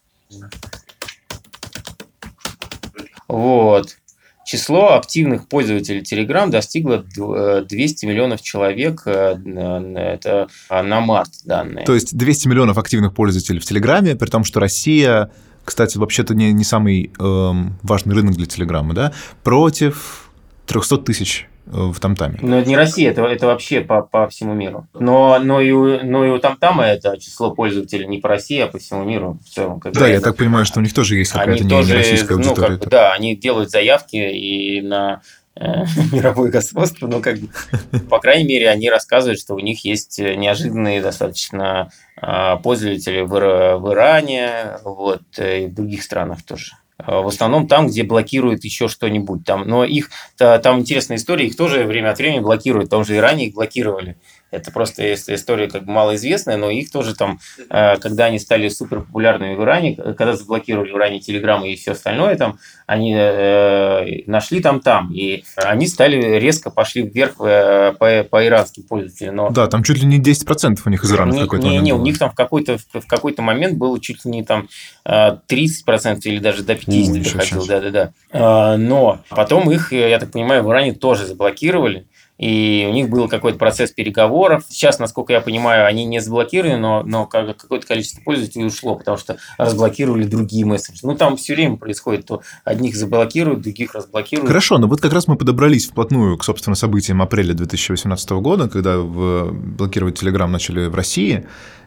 Вот. 3.27 3.97
Число 4.47 4.95
активных 4.95 5.47
пользователей 5.47 6.01
Telegram 6.01 6.49
достигло 6.49 7.05
200 7.05 8.05
э, 8.05 8.09
миллионов 8.09 8.41
человек. 8.41 9.03
Э, 9.05 9.37
это 9.95 10.49
на 10.71 11.01
март 11.01 11.29
данные. 11.45 11.85
То 11.85 11.95
есть 11.95 12.17
200 12.17 12.49
миллионов 12.49 12.79
активных 12.79 13.13
пользователей 13.13 13.61
в 13.61 13.67
Телеграме, 13.67 14.17
при 14.17 14.31
том, 14.31 14.45
что 14.45 14.59
Россия, 14.59 15.31
кстати, 15.67 15.99
вообще-то 15.99 16.35
не, 16.35 16.51
не 16.55 16.65
самый 16.65 17.13
эм, 17.19 17.79
важный 17.83 18.15
рынок 18.15 18.37
для 18.37 18.47
Телеграма, 18.47 18.95
да, 18.95 19.13
против 19.43 20.31
300 20.67 20.97
тысяч 20.99 21.48
в 21.71 22.01
Тамтаме. 22.01 22.39
Но 22.41 22.59
это 22.59 22.69
не 22.69 22.77
Россия, 22.77 23.11
это, 23.11 23.23
это 23.25 23.47
вообще 23.47 23.81
по, 23.81 24.03
по 24.03 24.29
всему 24.29 24.55
миру. 24.55 24.87
Но, 24.95 25.39
но, 25.39 25.61
и 25.61 25.71
у, 25.71 26.03
но 26.05 26.25
и 26.25 26.31
у 26.31 26.39
Тамтама 26.39 26.85
это 26.85 27.19
число 27.19 27.51
пользователей 27.51 28.07
не 28.07 28.19
по 28.19 28.29
России, 28.29 28.59
а 28.61 28.69
по 28.69 28.79
всему 28.79 29.05
миру 29.05 29.39
в 29.45 29.51
целом. 29.51 29.81
Да, 29.93 30.09
я 30.09 30.21
так 30.21 30.37
понимаю, 30.37 30.65
что 30.65 30.81
у 30.81 30.83
них 30.83 30.95
тоже 30.95 31.17
есть 31.17 31.33
какая-то 31.33 31.65
не, 31.65 31.71
тоже, 31.71 31.95
российская 31.95 32.35
аудитория. 32.35 32.71
Ну, 32.71 32.79
как 32.79 32.89
да, 32.89 33.13
они 33.13 33.37
делают 33.37 33.71
заявки 33.71 34.17
и 34.17 34.81
на 34.81 35.21
э, 35.57 35.85
мировое 36.13 36.51
господство, 36.51 37.07
но 37.07 37.21
как 37.21 37.39
бы, 37.39 37.49
по 38.09 38.19
крайней 38.19 38.49
мере, 38.49 38.71
они 38.71 38.89
рассказывают, 38.89 39.39
что 39.39 39.55
у 39.55 39.61
них 39.61 39.85
есть 39.85 40.19
неожиданные 40.19 41.03
достаточно 41.03 41.91
э, 42.21 42.57
пользователи 42.63 43.21
в, 43.21 43.29
в 43.29 43.93
Иране, 43.93 44.79
вот, 44.85 45.23
и 45.39 45.67
в 45.67 45.75
других 45.75 46.03
странах 46.03 46.43
тоже. 46.43 46.73
Э, 46.99 47.21
в 47.21 47.29
основном 47.29 47.69
там, 47.69 47.89
где 47.89 48.03
блокируют 48.03 48.65
еще 48.65 48.89
что-нибудь. 48.89 49.45
Там, 49.45 49.67
но 49.67 49.85
их, 49.85 50.11
там 50.37 50.81
интересная 50.81 51.17
история, 51.17 51.47
их 51.47 51.57
тоже 51.57 51.85
время 51.85 52.11
от 52.11 52.19
времени 52.19 52.41
блокируют. 52.41 52.89
В 52.89 52.91
том 52.91 53.05
же 53.05 53.17
Иране 53.17 53.47
их 53.47 53.55
блокировали. 53.55 54.17
Это 54.51 54.71
просто 54.73 55.15
история 55.15 55.69
как 55.69 55.85
бы 55.85 55.93
малоизвестная, 55.93 56.57
но 56.57 56.71
их 56.71 56.91
тоже 56.91 57.15
там, 57.15 57.39
э, 57.69 57.97
когда 57.99 58.27
они 58.27 58.39
стали 58.39 58.69
супер 58.69 59.01
популярными 59.01 59.55
в 59.55 59.63
Иране, 59.63 59.95
когда 59.95 60.35
заблокировали 60.35 60.91
в 60.91 60.97
Иране 60.97 61.21
Телеграм 61.21 61.65
и 61.65 61.77
все 61.77 61.93
остальное, 61.93 62.35
там, 62.37 62.59
они 62.87 63.15
э, 63.15 64.23
нашли 64.27 64.61
там 64.61 64.81
там, 64.81 65.13
и 65.13 65.45
они 65.57 65.87
стали 65.87 66.39
резко 66.39 66.71
пошли 66.71 67.03
вверх 67.03 67.35
э, 67.41 67.93
по, 67.99 68.25
по 68.25 68.47
иранским 68.47 68.85
пользователям. 68.85 69.37
Но... 69.37 69.51
Да, 69.51 69.67
там 69.67 69.83
чуть 69.83 69.99
ли 69.99 70.07
не 70.07 70.19
10% 70.19 70.79
у 70.85 70.91
них 70.91 71.05
из 71.05 71.13
Ирана 71.13 71.33
не, 71.33 71.41
в 71.41 71.43
какой-то 71.43 71.65
не, 71.65 71.71
момент 71.71 71.85
Не, 71.85 71.93
было. 71.93 72.01
у 72.01 72.05
них 72.05 72.19
там 72.19 72.31
в 72.31 72.35
какой-то, 72.35 72.79
в 72.79 73.07
какой-то 73.07 73.43
момент 73.43 73.77
было 73.77 74.01
чуть 74.01 74.25
ли 74.25 74.31
не 74.31 74.45
там 74.45 74.69
30% 75.07 76.21
или 76.25 76.39
даже 76.39 76.63
до 76.63 76.73
50% 76.73 77.23
доходило. 77.23 77.67
Да, 77.67 77.81
да, 77.81 78.13
да. 78.33 78.77
Но 78.79 79.21
потом 79.29 79.71
их, 79.71 79.93
я 79.93 80.19
так 80.19 80.33
понимаю, 80.33 80.63
в 80.63 80.71
Иране 80.71 80.95
тоже 80.95 81.27
заблокировали 81.27 82.07
и 82.39 82.87
у 82.89 82.93
них 82.93 83.11
был 83.11 83.29
какой-то 83.29 83.59
процесс 83.59 83.91
переговоров. 83.91 84.65
Сейчас, 84.69 84.99
насколько 85.01 85.33
я 85.33 85.41
понимаю, 85.41 85.87
они 85.87 86.05
не 86.05 86.21
заблокированы, 86.21 86.79
но, 86.79 87.03
но 87.03 87.27
какое-то 87.27 87.87
количество 87.87 88.23
пользователей 88.23 88.67
ушло, 88.67 88.95
потому 88.95 89.17
что 89.17 89.39
разблокировали 89.59 90.25
другие 90.25 90.65
мессенджеры. 90.65 91.13
Ну, 91.13 91.19
там 91.19 91.37
все 91.37 91.55
время 91.55 91.77
происходит, 91.77 92.27
то 92.27 92.43
одних 92.65 92.97
заблокируют, 92.97 93.63
других 93.63 93.95
разблокируют. 93.95 94.49
Хорошо, 94.49 94.79
но 94.79 94.87
вот 94.87 95.01
как 95.01 95.13
раз 95.13 95.27
мы 95.27 95.37
подобрались 95.37 95.89
вплотную 95.89 96.39
к, 96.39 96.45
собственно, 96.45 96.77
событиям 96.77 97.21
апреля 97.21 97.55
2018 97.55 98.31
года, 98.31 98.69
когда 98.69 99.01
блокировать 99.01 100.23
Telegram 100.23 100.47
начали 100.47 100.87
в 100.87 100.95
России, 100.95 101.45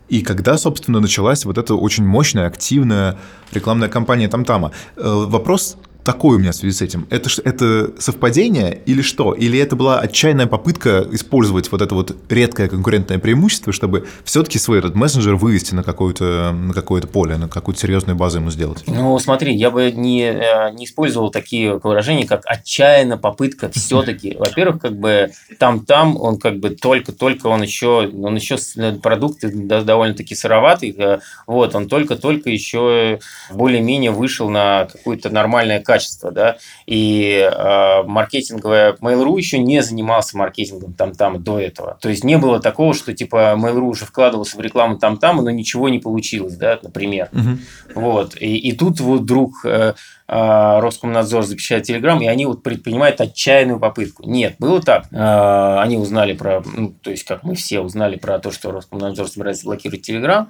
и 0.10 0.22
когда, 0.24 0.58
собственно, 0.58 1.00
началась 1.00 1.46
вот 1.46 1.58
эта 1.58 1.74
очень 1.74 2.06
мощная, 2.06 2.48
активная 2.48 3.18
рекламная 3.54 3.88
кампания 3.88 4.28
Тамтама. 4.28 4.74
Э, 4.98 5.04
вопрос 5.06 5.78
такой 6.04 6.38
у 6.38 6.40
меня 6.40 6.52
в 6.52 6.56
связи 6.56 6.76
с 6.76 6.82
этим. 6.82 7.08
Это, 7.10 7.30
это 7.44 7.92
совпадение 8.00 8.82
или 8.86 9.02
что? 9.02 9.34
Или 9.34 9.60
это 9.60 9.76
была 9.76 10.00
отчаянная 10.00 10.48
попытка 10.48 11.06
использовать 11.12 11.72
вот 11.72 11.82
это 11.82 11.94
вот 11.94 12.16
редкое 12.30 12.68
конкурентное 12.68 13.20
преимущество, 13.20 13.74
чтобы 13.74 14.08
все-таки 14.24 14.58
свой 14.58 14.80
этот 14.80 14.96
мессенджер 14.96 15.36
вывести 15.36 15.76
на 15.76 15.84
какое-то 15.84 16.52
на 16.52 16.74
какое 16.74 17.02
поле, 17.02 17.38
на 17.38 17.48
какую-то 17.48 17.82
серьезную 17.82 18.16
базу 18.16 18.40
ему 18.40 18.52
сделать? 18.52 18.84
Ну, 18.88 19.18
смотри, 19.20 19.56
я 19.56 19.72
бы 19.72 19.92
не, 19.92 20.24
э, 20.24 20.72
не 20.74 20.86
использовал 20.86 21.30
такие 21.30 21.78
выражения, 21.78 22.26
как 22.26 22.42
отчаянная 22.46 23.18
попытка 23.18 23.70
все-таки. 23.74 24.36
Во-первых, 24.38 24.82
как 24.82 24.98
бы 24.98 25.32
там-там 25.60 26.20
он 26.20 26.38
как 26.38 26.60
бы 26.60 26.72
только-только 26.72 27.48
он 27.48 27.62
еще, 27.62 28.10
он 28.14 28.36
еще 28.36 28.58
э, 28.78 28.94
продукты 28.94 29.50
довольно-таки 29.52 30.36
сыроватый, 30.36 30.96
э, 30.98 31.20
вот, 31.48 31.76
он 31.76 31.88
только-только 31.88 32.50
еще 32.50 33.20
более-менее 33.52 34.12
вышел 34.12 34.50
на 34.50 34.88
какое-то 34.92 35.30
нормальное 35.30 35.80
качества, 35.92 36.32
да, 36.32 36.56
и 36.86 37.34
э, 37.34 38.04
маркетинговая 38.04 38.94
Mail.ru 39.02 39.36
еще 39.36 39.60
не 39.60 39.84
занимался 39.84 40.38
маркетингом 40.38 40.94
там-там 40.94 41.44
до 41.44 41.60
этого. 41.60 41.98
То 42.00 42.08
есть 42.08 42.24
не 42.24 42.38
было 42.38 42.62
такого, 42.62 42.94
что 42.94 43.14
типа 43.14 43.56
Mail.ru 43.58 43.90
уже 43.90 44.06
вкладывался 44.06 44.56
в 44.56 44.62
рекламу 44.62 44.98
там-там, 44.98 45.44
но 45.44 45.50
ничего 45.50 45.90
не 45.90 46.00
получилось, 46.00 46.56
да, 46.56 46.80
например. 46.82 47.28
Угу. 47.34 48.02
Вот. 48.02 48.38
И, 48.40 48.56
и 48.56 48.72
тут 48.72 49.02
вот 49.02 49.22
вдруг 49.22 49.66
э, 49.66 49.96
э, 50.30 50.80
Роскомнадзор 50.80 51.44
запрещает 51.44 51.84
Телеграм, 51.84 52.22
и 52.22 52.28
они 52.28 52.46
вот 52.46 52.64
предпринимают 52.64 53.20
отчаянную 53.20 53.80
попытку. 53.80 54.24
Нет, 54.26 54.56
было 54.60 54.82
так. 54.82 55.08
Э, 55.12 55.80
они 55.80 55.98
узнали 55.98 56.32
про, 56.32 56.64
ну, 56.74 56.94
то 57.02 57.12
есть 57.12 57.26
как 57.26 57.44
мы 57.44 57.56
все 57.56 57.82
узнали 57.82 58.16
про 58.16 58.40
то, 58.40 58.52
что 58.52 58.72
Роскомнадзор 58.72 59.28
собирается 59.28 59.66
блокировать 59.66 60.04
Телеграм, 60.04 60.50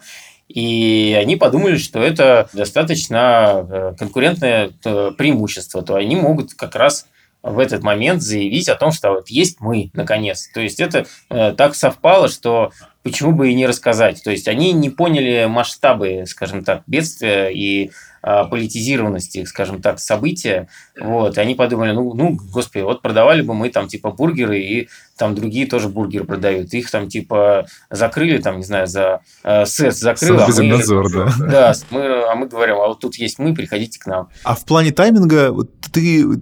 и 0.52 1.14
они 1.14 1.36
подумали, 1.36 1.78
что 1.78 2.00
это 2.00 2.50
достаточно 2.54 3.66
э, 3.70 3.94
конкурентное 3.98 4.72
э, 4.84 5.12
преимущество, 5.18 5.82
то 5.82 5.96
они 5.96 6.16
могут 6.16 6.54
как 6.54 6.76
раз 6.76 7.08
в 7.44 7.60
этот 7.60 7.84
момент 7.84 8.22
заявить 8.22 8.70
о 8.70 8.76
том, 8.76 8.92
что 8.92 9.12
вот 9.12 9.30
есть 9.30 9.60
мы, 9.60 9.90
наконец. 9.94 10.50
То 10.54 10.62
есть 10.62 10.80
это 10.80 11.06
э, 11.30 11.54
так 11.54 11.76
совпало, 11.76 12.28
что 12.30 12.72
почему 13.04 13.32
бы 13.32 13.50
и 13.50 13.56
не 13.56 13.66
рассказать. 13.66 14.22
То 14.24 14.32
есть 14.32 14.48
они 14.48 14.74
не 14.74 14.90
поняли 14.90 15.46
масштабы, 15.46 16.26
скажем 16.28 16.64
так, 16.64 16.84
бедствия 16.86 17.50
и 17.50 17.92
э, 18.22 18.44
политизированности, 18.50 19.44
скажем 19.46 19.82
так, 19.82 20.00
события. 20.00 20.68
Вот. 21.00 21.38
И 21.38 21.42
они 21.42 21.56
подумали, 21.56 21.92
ну, 21.94 22.14
ну, 22.14 22.38
господи, 22.54 22.84
вот 22.84 23.02
продавали 23.02 23.42
бы 23.42 23.56
мы 23.56 23.70
там 23.70 23.88
типа 23.88 24.12
бургеры, 24.12 24.60
и 24.60 24.90
там 25.18 25.34
другие 25.34 25.66
тоже 25.66 25.90
бургеры 25.90 26.26
продают. 26.26 26.74
Их 26.74 26.92
там 26.92 27.10
типа 27.10 27.66
закрыли, 27.90 28.38
там, 28.38 28.58
не 28.58 28.64
знаю, 28.64 28.86
за 28.86 29.22
э, 29.44 29.66
СЭС 29.66 30.00
закрыл. 30.00 30.40
А 30.40 30.48
мы, 30.48 30.64
надзор, 30.64 31.12
да. 31.12 31.34
Да, 31.40 31.74
мы, 31.90 32.32
а 32.32 32.36
мы 32.36 32.48
говорим, 32.48 32.76
а 32.76 32.88
вот 32.88 33.00
тут 33.00 33.16
есть 33.16 33.40
мы, 33.40 33.56
приходите 33.56 34.00
к 34.00 34.06
нам. 34.06 34.30
А 34.44 34.56
в 34.56 34.64
плане 34.64 34.92
тайминга 34.92 35.56
ты 35.92 36.40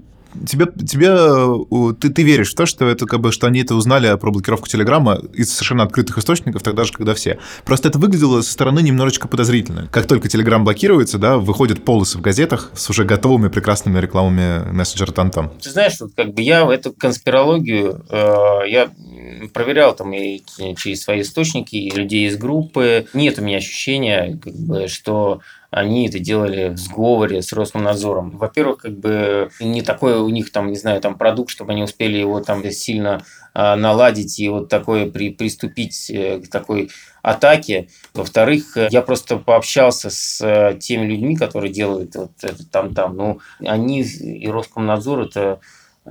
тебе, 0.48 0.68
тебе 0.86 1.94
ты, 2.00 2.10
ты 2.10 2.24
веришь 2.24 2.52
в 2.52 2.56
то, 2.56 2.66
что 2.66 2.88
это 2.88 3.06
как 3.06 3.20
бы, 3.20 3.32
что 3.32 3.48
они 3.48 3.62
это 3.62 3.76
узнали 3.76 4.16
про 4.18 4.32
блокировку 4.32 4.68
Телеграма 4.68 5.22
из 5.34 5.52
совершенно 5.54 5.84
открытых 5.84 6.18
источников, 6.18 6.64
тогда 6.64 6.84
же, 6.84 6.94
когда 6.94 7.14
все. 7.14 7.40
Просто 7.66 7.90
это 7.90 8.00
выглядело 8.00 8.42
со 8.42 8.52
стороны 8.52 8.82
немножечко 8.82 9.28
подозрительно. 9.28 9.88
Как 9.92 10.08
только 10.08 10.30
Телеграм 10.30 10.64
блокируется, 10.64 11.18
да, 11.18 11.38
выходят 11.38 11.84
полосы 11.84 12.18
в 12.18 12.22
газетах 12.22 12.72
с 12.76 12.90
уже 12.90 13.06
готовыми 13.06 13.50
прекрасными 13.50 14.00
рекламами 14.00 14.72
мессенджера 14.72 15.12
там-там. 15.12 15.52
Ты 15.62 15.70
знаешь, 15.70 16.00
вот 16.00 16.12
как 16.16 16.34
бы 16.34 16.42
я 16.42 16.70
эту 16.72 16.94
конспирологию, 16.94 18.06
э, 18.10 18.62
я 18.68 18.90
проверял 19.54 19.96
там 19.96 20.14
и 20.14 20.42
через 20.78 21.04
свои 21.04 21.22
источники, 21.22 21.76
и 21.76 21.92
людей 21.92 22.28
из 22.28 22.38
группы. 22.38 23.08
Нет 23.14 23.40
у 23.40 23.42
меня 23.42 23.58
ощущения, 23.58 24.40
как 24.42 24.54
бы, 24.54 24.88
что 24.88 25.42
они 25.72 26.08
это 26.08 26.20
делали 26.20 26.70
в 26.70 26.78
сговоре 26.78 27.42
с 27.42 27.54
Роскомнадзором. 27.54 28.38
Во-первых, 28.38 28.80
как 28.80 28.98
бы 28.98 29.52
не 29.60 29.82
такой 29.82 30.20
у 30.20 30.30
них 30.30 30.52
там, 30.52 30.72
не 30.72 30.78
знаю, 30.78 31.00
там 31.00 31.18
продукт, 31.18 31.52
чтобы 31.52 31.74
они 31.74 31.84
успели 31.84 32.18
его 32.18 32.40
там 32.42 32.64
сильно 32.72 33.24
э, 33.54 33.76
наладить 33.76 34.40
и 34.40 34.50
вот 34.50 34.68
такое 34.68 35.10
при, 35.10 35.30
приступить 35.30 36.10
э, 36.10 36.40
к 36.40 36.50
такой 36.50 36.90
атаке. 37.22 37.90
Во-вторых, 38.16 38.78
я 38.90 39.02
просто 39.04 39.38
пообщался 39.38 40.10
с 40.10 40.42
э, 40.42 40.78
теми 40.80 41.06
людьми, 41.06 41.36
которые 41.36 41.72
делают 41.72 42.16
вот 42.16 42.32
это 42.42 42.68
там-там. 42.68 43.16
Ну, 43.16 43.40
они 43.60 44.02
и 44.02 44.48
Роскомнадзор 44.48 45.22
это 45.22 45.60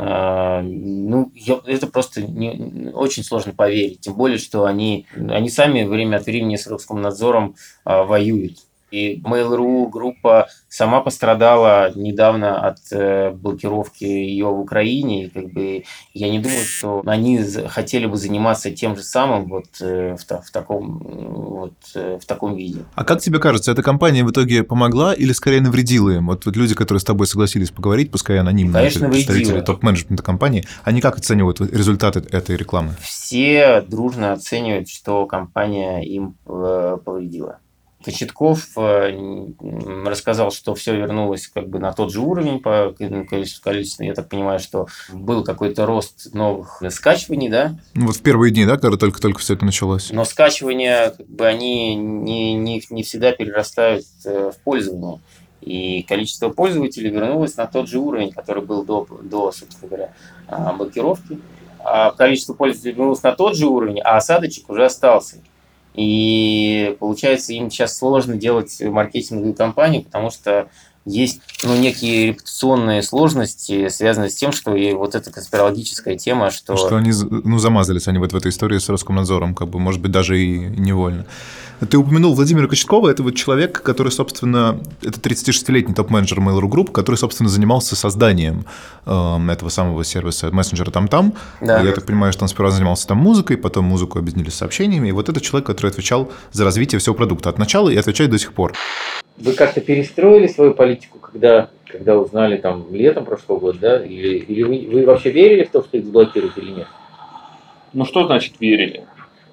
ну, 0.00 1.32
я, 1.34 1.60
это 1.66 1.88
просто 1.88 2.22
не, 2.22 2.92
очень 2.92 3.24
сложно 3.24 3.52
поверить. 3.52 4.02
Тем 4.02 4.14
более, 4.14 4.38
что 4.38 4.64
они, 4.64 5.06
они 5.16 5.50
сами 5.50 5.82
время 5.82 6.18
от 6.18 6.26
времени 6.26 6.54
с 6.54 6.68
Роскомнадзором 6.68 7.56
а, 7.84 8.04
воюют. 8.04 8.67
И 8.90 9.20
Mail.ru 9.20 9.88
группа 9.88 10.48
сама 10.68 11.00
пострадала 11.00 11.92
недавно 11.94 12.66
от 12.66 12.78
э, 12.90 13.30
блокировки 13.30 14.04
ее 14.04 14.46
в 14.46 14.60
Украине. 14.60 15.24
И 15.24 15.28
как 15.28 15.52
бы 15.52 15.84
я 16.14 16.30
не 16.30 16.38
думаю, 16.38 16.64
что 16.64 17.02
они 17.06 17.42
хотели 17.68 18.06
бы 18.06 18.16
заниматься 18.16 18.70
тем 18.70 18.96
же 18.96 19.02
самым 19.02 19.48
вот, 19.48 19.66
э, 19.80 20.16
в, 20.16 20.24
в, 20.24 20.50
таком, 20.50 20.98
вот, 20.98 21.74
э, 21.94 22.18
в 22.20 22.24
таком 22.24 22.56
виде. 22.56 22.84
А 22.94 23.04
как 23.04 23.20
тебе 23.20 23.38
кажется, 23.38 23.72
эта 23.72 23.82
компания 23.82 24.24
в 24.24 24.30
итоге 24.30 24.62
помогла 24.62 25.12
или 25.12 25.32
скорее 25.32 25.60
навредила 25.60 26.10
им? 26.10 26.28
Вот, 26.28 26.46
вот 26.46 26.56
люди, 26.56 26.74
которые 26.74 27.00
с 27.00 27.04
тобой 27.04 27.26
согласились 27.26 27.70
поговорить, 27.70 28.10
пускай 28.10 28.38
анонимно, 28.38 28.78
Конечно, 28.78 29.08
представители 29.08 29.60
топ-менеджмента 29.60 30.22
компании, 30.22 30.64
они 30.84 31.00
как 31.00 31.18
оценивают 31.18 31.60
результаты 31.60 32.20
этой 32.30 32.56
рекламы? 32.56 32.94
Все 33.02 33.82
дружно 33.82 34.32
оценивают, 34.32 34.88
что 34.88 35.26
компания 35.26 36.00
им 36.00 36.36
повредила. 36.44 37.58
Кочетков 38.04 38.68
э, 38.76 39.46
рассказал, 40.06 40.52
что 40.52 40.74
все 40.74 40.96
вернулось 40.96 41.48
как 41.48 41.68
бы 41.68 41.78
на 41.80 41.92
тот 41.92 42.12
же 42.12 42.20
уровень 42.20 42.60
по 42.60 42.94
количеству, 42.96 43.62
количеству. 43.62 44.04
Я 44.04 44.14
так 44.14 44.28
понимаю, 44.28 44.60
что 44.60 44.86
был 45.12 45.42
какой-то 45.42 45.84
рост 45.84 46.32
новых 46.32 46.82
скачиваний, 46.90 47.48
да? 47.48 47.76
Ну, 47.94 48.06
вот 48.06 48.16
в 48.16 48.22
первые 48.22 48.52
дни, 48.52 48.64
да, 48.64 48.76
когда 48.76 48.96
только-только 48.96 49.40
все 49.40 49.54
это 49.54 49.64
началось. 49.64 50.10
Но 50.12 50.24
скачивания, 50.24 51.10
как 51.10 51.26
бы, 51.26 51.46
они 51.46 51.96
не, 51.96 52.54
не, 52.54 52.82
не 52.90 53.02
всегда 53.02 53.32
перерастают 53.32 54.04
э, 54.24 54.52
в 54.54 54.62
пользование. 54.62 55.20
И 55.60 56.02
количество 56.02 56.50
пользователей 56.50 57.10
вернулось 57.10 57.56
на 57.56 57.66
тот 57.66 57.88
же 57.88 57.98
уровень, 57.98 58.32
который 58.32 58.62
был 58.62 58.84
до, 58.84 59.06
до 59.22 59.50
собственно 59.50 59.88
говоря, 59.88 60.12
а, 60.46 60.72
блокировки. 60.72 61.38
А 61.80 62.12
количество 62.12 62.54
пользователей 62.54 62.92
вернулось 62.92 63.22
на 63.22 63.32
тот 63.32 63.56
же 63.56 63.66
уровень, 63.66 64.00
а 64.00 64.16
осадочек 64.16 64.68
уже 64.70 64.84
остался. 64.84 65.36
И 65.98 66.96
получается, 67.00 67.52
им 67.52 67.72
сейчас 67.72 67.98
сложно 67.98 68.36
делать 68.36 68.80
маркетинговую 68.80 69.52
кампанию, 69.52 70.04
потому 70.04 70.30
что 70.30 70.68
есть 71.04 71.40
ну, 71.64 71.74
некие 71.74 72.26
репутационные 72.26 73.02
сложности, 73.02 73.88
связанные 73.88 74.30
с 74.30 74.36
тем, 74.36 74.52
что 74.52 74.76
и 74.76 74.92
вот 74.92 75.16
эта 75.16 75.32
конспирологическая 75.32 76.16
тема, 76.16 76.50
что... 76.50 76.76
Что 76.76 76.96
они, 76.96 77.10
ну, 77.28 77.58
замазались 77.58 78.06
они 78.06 78.18
вот 78.18 78.32
в 78.32 78.36
этой 78.36 78.50
истории 78.50 78.78
с 78.78 78.88
Роскомнадзором, 78.88 79.56
как 79.56 79.70
бы, 79.70 79.80
может 79.80 80.00
быть, 80.00 80.12
даже 80.12 80.40
и 80.40 80.58
невольно. 80.58 81.26
Ты 81.80 81.96
упомянул 81.96 82.34
Владимира 82.34 82.66
Кочеткова, 82.66 83.08
это 83.08 83.22
вот 83.22 83.36
человек, 83.36 83.82
который, 83.82 84.10
собственно, 84.10 84.80
это 85.02 85.20
36-летний 85.20 85.94
топ-менеджер 85.94 86.40
Mail.ru 86.40 86.68
Group, 86.68 86.90
который, 86.90 87.16
собственно, 87.16 87.48
занимался 87.48 87.94
созданием 87.94 88.64
э, 89.06 89.38
этого 89.48 89.68
самого 89.68 90.02
сервиса 90.02 90.50
мессенджера 90.50 90.90
там-там. 90.90 91.34
Да. 91.60 91.80
Я 91.80 91.92
так 91.92 92.04
понимаю, 92.04 92.32
что 92.32 92.44
он 92.44 92.48
сперва 92.48 92.70
занимался 92.70 93.06
там 93.06 93.18
музыкой, 93.18 93.56
потом 93.56 93.84
музыку 93.84 94.18
объединили 94.18 94.50
с 94.50 94.56
сообщениями, 94.56 95.08
и 95.08 95.12
вот 95.12 95.28
это 95.28 95.40
человек, 95.40 95.66
который 95.66 95.90
отвечал 95.90 96.32
за 96.50 96.64
развитие 96.64 96.98
всего 96.98 97.14
продукта 97.14 97.48
от 97.50 97.58
начала 97.58 97.88
и 97.88 97.96
отвечает 97.96 98.30
до 98.30 98.38
сих 98.38 98.54
пор. 98.54 98.74
Вы 99.36 99.52
как-то 99.52 99.80
перестроили 99.80 100.48
свою 100.48 100.74
политику, 100.74 101.20
когда, 101.20 101.70
когда 101.86 102.18
узнали 102.18 102.56
там 102.56 102.92
летом 102.92 103.24
прошлого 103.24 103.60
года, 103.60 103.78
да? 103.78 104.04
Или, 104.04 104.38
или 104.38 104.62
вы, 104.64 104.88
вы 104.92 105.06
вообще 105.06 105.30
верили 105.30 105.62
в 105.62 105.70
то, 105.70 105.82
что 105.84 105.96
их 105.96 106.06
заблокируют 106.06 106.58
или 106.58 106.70
нет? 106.70 106.88
Ну 107.92 108.04
что 108.04 108.26
значит 108.26 108.54
верили? 108.58 109.06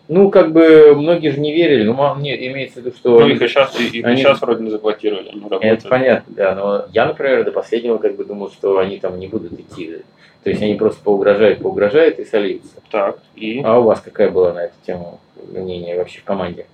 Ну, 0.08 0.30
как 0.30 0.52
бы 0.52 0.94
многие 0.96 1.30
же 1.30 1.40
не 1.40 1.54
верили, 1.54 1.84
ну, 1.84 2.16
нет, 2.18 2.40
имеется 2.40 2.80
в 2.80 2.86
виду, 2.86 2.96
что... 2.96 3.20
Ну, 3.20 3.28
их 3.28 3.42
и 3.42 3.48
сейчас, 3.48 3.80
и, 3.80 4.02
они... 4.04 4.22
сейчас 4.22 4.40
вроде 4.42 4.64
не 4.64 4.70
заблокировали, 4.70 5.30
они 5.30 5.42
работают. 5.42 5.80
Это 5.80 5.88
понятно, 5.88 6.34
да, 6.36 6.56
но 6.56 6.86
я, 6.94 7.06
например, 7.06 7.44
до 7.44 7.52
последнего 7.52 7.98
как 7.98 8.16
бы 8.16 8.24
думал, 8.24 8.52
что 8.52 8.78
они 8.78 9.00
там 9.00 9.20
не 9.20 9.28
будут 9.28 9.54
идти. 9.54 9.98
То 10.44 10.52
есть 10.52 10.62
они 10.62 10.76
просто 10.76 11.02
поугрожают, 11.04 11.60
поугрожают 11.60 12.20
и 12.20 12.26
сольются. 12.26 12.76
Так, 12.92 13.18
и? 13.36 13.62
А 13.64 13.80
у 13.80 13.84
вас 13.84 14.00
какая 14.00 14.30
была 14.30 14.54
на 14.54 14.66
эту 14.66 14.76
тему 14.86 15.20
мнение 15.52 15.98
вообще 15.98 16.20
в 16.20 16.24
команде? 16.24 16.68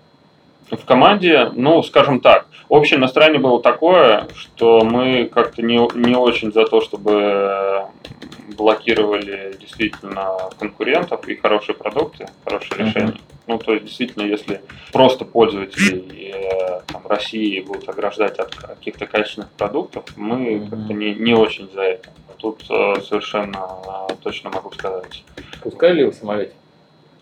В 0.69 0.85
команде, 0.85 1.51
ну, 1.53 1.83
скажем 1.83 2.21
так, 2.21 2.47
общее 2.69 2.99
настроение 2.99 3.41
было 3.41 3.61
такое, 3.61 4.27
что 4.35 4.81
мы 4.85 5.25
как-то 5.25 5.61
не, 5.61 5.75
не 5.95 6.15
очень 6.15 6.53
за 6.53 6.65
то, 6.65 6.79
чтобы 6.79 7.87
блокировали 8.55 9.55
действительно 9.59 10.37
конкурентов 10.59 11.27
и 11.27 11.35
хорошие 11.35 11.75
продукты, 11.75 12.27
хорошие 12.45 12.85
решения. 12.85 13.15
Ну, 13.47 13.57
то 13.57 13.73
есть, 13.73 13.85
действительно, 13.85 14.23
если 14.23 14.61
просто 14.93 15.25
пользователи 15.25 16.31
э, 16.33 16.81
там, 16.87 17.05
России 17.07 17.59
будут 17.59 17.89
ограждать 17.89 18.39
от 18.39 18.55
каких-то 18.55 19.07
качественных 19.07 19.49
продуктов, 19.51 20.05
мы 20.15 20.67
как-то 20.69 20.93
не, 20.93 21.13
не 21.15 21.33
очень 21.33 21.69
за 21.71 21.81
это. 21.81 22.09
Тут 22.37 22.63
э, 22.69 23.01
совершенно 23.01 23.67
э, 24.09 24.13
точно 24.23 24.49
могу 24.51 24.71
сказать. 24.71 25.23
Пускали 25.61 25.97
ли 25.97 26.05
вы 26.05 26.11
в 26.11 26.15
самолете? 26.15 26.53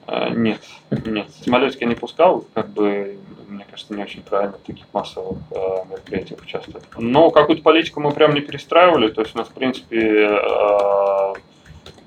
Э, 0.09 0.29
нет, 0.31 0.61
нет. 1.05 1.27
Самолетики 1.43 1.83
не 1.83 1.95
пускал, 1.95 2.45
как 2.53 2.69
бы, 2.69 3.17
мне 3.47 3.65
кажется, 3.69 3.93
не 3.93 4.01
очень 4.01 4.21
правильно 4.23 4.57
в 4.57 4.65
таких 4.65 4.85
массовых 4.91 5.37
э, 5.51 5.55
мероприятиях 5.89 6.41
участвовать. 6.41 6.83
Но 6.97 7.29
какую-то 7.29 7.61
политику 7.61 7.99
мы 7.99 8.11
прям 8.11 8.33
не 8.33 8.41
перестраивали, 8.41 9.09
то 9.09 9.21
есть 9.21 9.35
у 9.35 9.37
нас, 9.37 9.47
в 9.47 9.53
принципе, 9.53 9.99
э, 9.99 11.33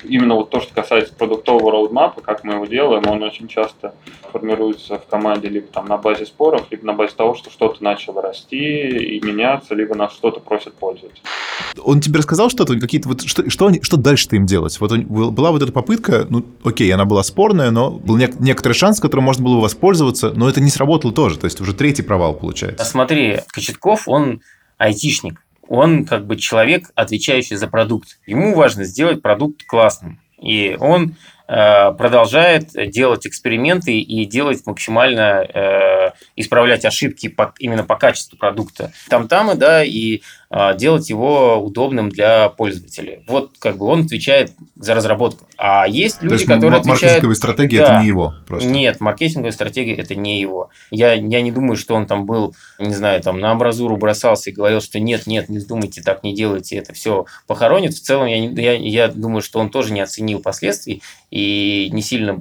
именно 0.05 0.35
вот 0.35 0.51
то, 0.51 0.61
что 0.61 0.75
касается 0.75 1.15
продуктового 1.15 1.71
роудмапа, 1.71 2.21
как 2.21 2.45
мы 2.45 2.55
его 2.55 2.67
делаем, 2.67 3.03
он 3.07 3.23
очень 3.23 3.49
часто 3.49 3.95
формируется 4.31 4.99
в 4.99 5.07
команде 5.07 5.49
либо 5.49 5.67
там 5.67 5.87
на 5.87 5.97
базе 5.97 6.27
споров, 6.27 6.67
либо 6.71 6.87
на 6.87 6.93
базе 6.95 7.15
того, 7.17 7.35
что 7.35 7.51
что-то 7.51 7.83
начало 7.83 8.23
расти 8.23 8.57
и 8.57 9.21
меняться, 9.25 9.75
либо 9.75 9.95
нас 9.95 10.13
что-то 10.13 10.41
просят 10.41 10.75
пользоваться. 10.75 11.23
Он 11.83 12.01
тебе 12.01 12.19
рассказал 12.19 12.51
что-то, 12.51 12.79
какие-то 12.79 13.09
вот 13.09 13.23
что, 13.23 13.49
что, 13.51 13.67
они, 13.67 13.81
что 13.83 13.97
дальше-то 13.97 14.37
им 14.37 14.47
делать? 14.47 14.79
Вот 14.81 14.93
он, 14.93 15.05
была 15.05 15.51
вот 15.51 15.63
эта 15.63 15.73
попытка, 15.73 16.27
ну, 16.29 16.45
окей, 16.65 16.93
она 16.93 17.05
была 17.05 17.23
спорная, 17.23 17.71
но 17.71 17.91
был 17.91 18.19
нек- 18.19 18.37
некоторый 18.41 18.73
шанс, 18.73 19.01
которым 19.01 19.25
можно 19.25 19.45
было 19.45 19.61
воспользоваться, 19.61 20.33
но 20.35 20.49
это 20.49 20.61
не 20.61 20.71
сработало 20.71 21.13
тоже, 21.13 21.39
то 21.39 21.45
есть 21.45 21.61
уже 21.61 21.75
третий 21.75 22.03
провал 22.03 22.35
получается. 22.35 22.85
Смотри, 22.85 23.41
Кочетков, 23.53 24.09
он 24.09 24.41
айтишник, 24.79 25.41
он 25.69 26.05
как 26.05 26.27
бы 26.27 26.37
человек, 26.37 26.91
отвечающий 26.95 27.57
за 27.57 27.69
продукт. 27.69 28.19
Ему 28.27 28.55
важно 28.55 28.85
сделать 28.85 29.23
продукт 29.23 29.65
классным. 29.65 30.21
И 30.41 30.77
он 30.79 31.15
продолжает 31.47 32.71
делать 32.91 33.27
эксперименты 33.27 33.99
и 33.99 34.25
делать 34.25 34.65
максимально 34.67 35.47
э, 35.53 36.11
исправлять 36.37 36.85
ошибки 36.85 37.29
по, 37.29 37.55
именно 37.59 37.85
по 37.85 37.97
качеству 37.97 38.39
продукта. 38.39 38.93
Там-там 39.09 39.59
да, 39.59 39.85
и 39.85 40.23
э, 40.51 40.77
делать 40.77 41.09
его 41.11 41.59
удобным 41.59 42.09
для 42.09 42.49
пользователей. 42.49 43.25
Вот 43.27 43.53
как 43.59 43.77
бы 43.77 43.87
он 43.87 44.05
отвечает 44.05 44.53
за 44.77 44.95
разработку. 44.95 45.47
А 45.57 45.87
есть 45.87 46.23
люди, 46.23 46.29
То 46.29 46.35
есть 46.35 46.47
которые 46.47 46.81
отвечают... 46.81 47.03
маркетинговая 47.03 47.35
стратегия 47.37 47.79
да, 47.79 47.85
это 47.85 48.01
не 48.03 48.09
его 48.09 48.35
просто? 48.47 48.69
Нет, 48.69 49.01
маркетинговая 49.01 49.53
стратегия 49.53 49.95
это 49.95 50.15
не 50.15 50.41
его. 50.41 50.71
Я, 50.91 51.13
я 51.13 51.43
не 51.43 51.53
думаю, 51.53 51.77
что 51.77 51.95
он 51.95 52.07
там 52.07 52.27
был, 52.27 52.55
не 52.79 52.95
знаю, 52.95 53.21
там 53.23 53.39
на 53.41 53.53
амбразуру 53.53 53.97
бросался 53.97 54.51
и 54.51 54.53
говорил, 54.53 54.81
что 54.81 54.99
нет, 54.99 55.27
нет, 55.27 55.49
не 55.49 55.59
вздумайте, 55.59 56.03
так 56.03 56.25
не 56.25 56.35
делайте, 56.35 56.77
это 56.77 56.93
все 56.93 57.27
похоронит. 57.47 57.95
В 57.95 58.01
целом 58.01 58.27
я, 58.27 58.37
я, 58.37 58.73
я 58.75 59.09
думаю, 59.09 59.43
что 59.43 59.61
он 59.61 59.71
тоже 59.71 59.93
не 59.93 60.01
оценил 60.01 60.41
последствий 60.41 61.03
и 61.33 61.89
не 61.93 62.03
сильно 62.03 62.39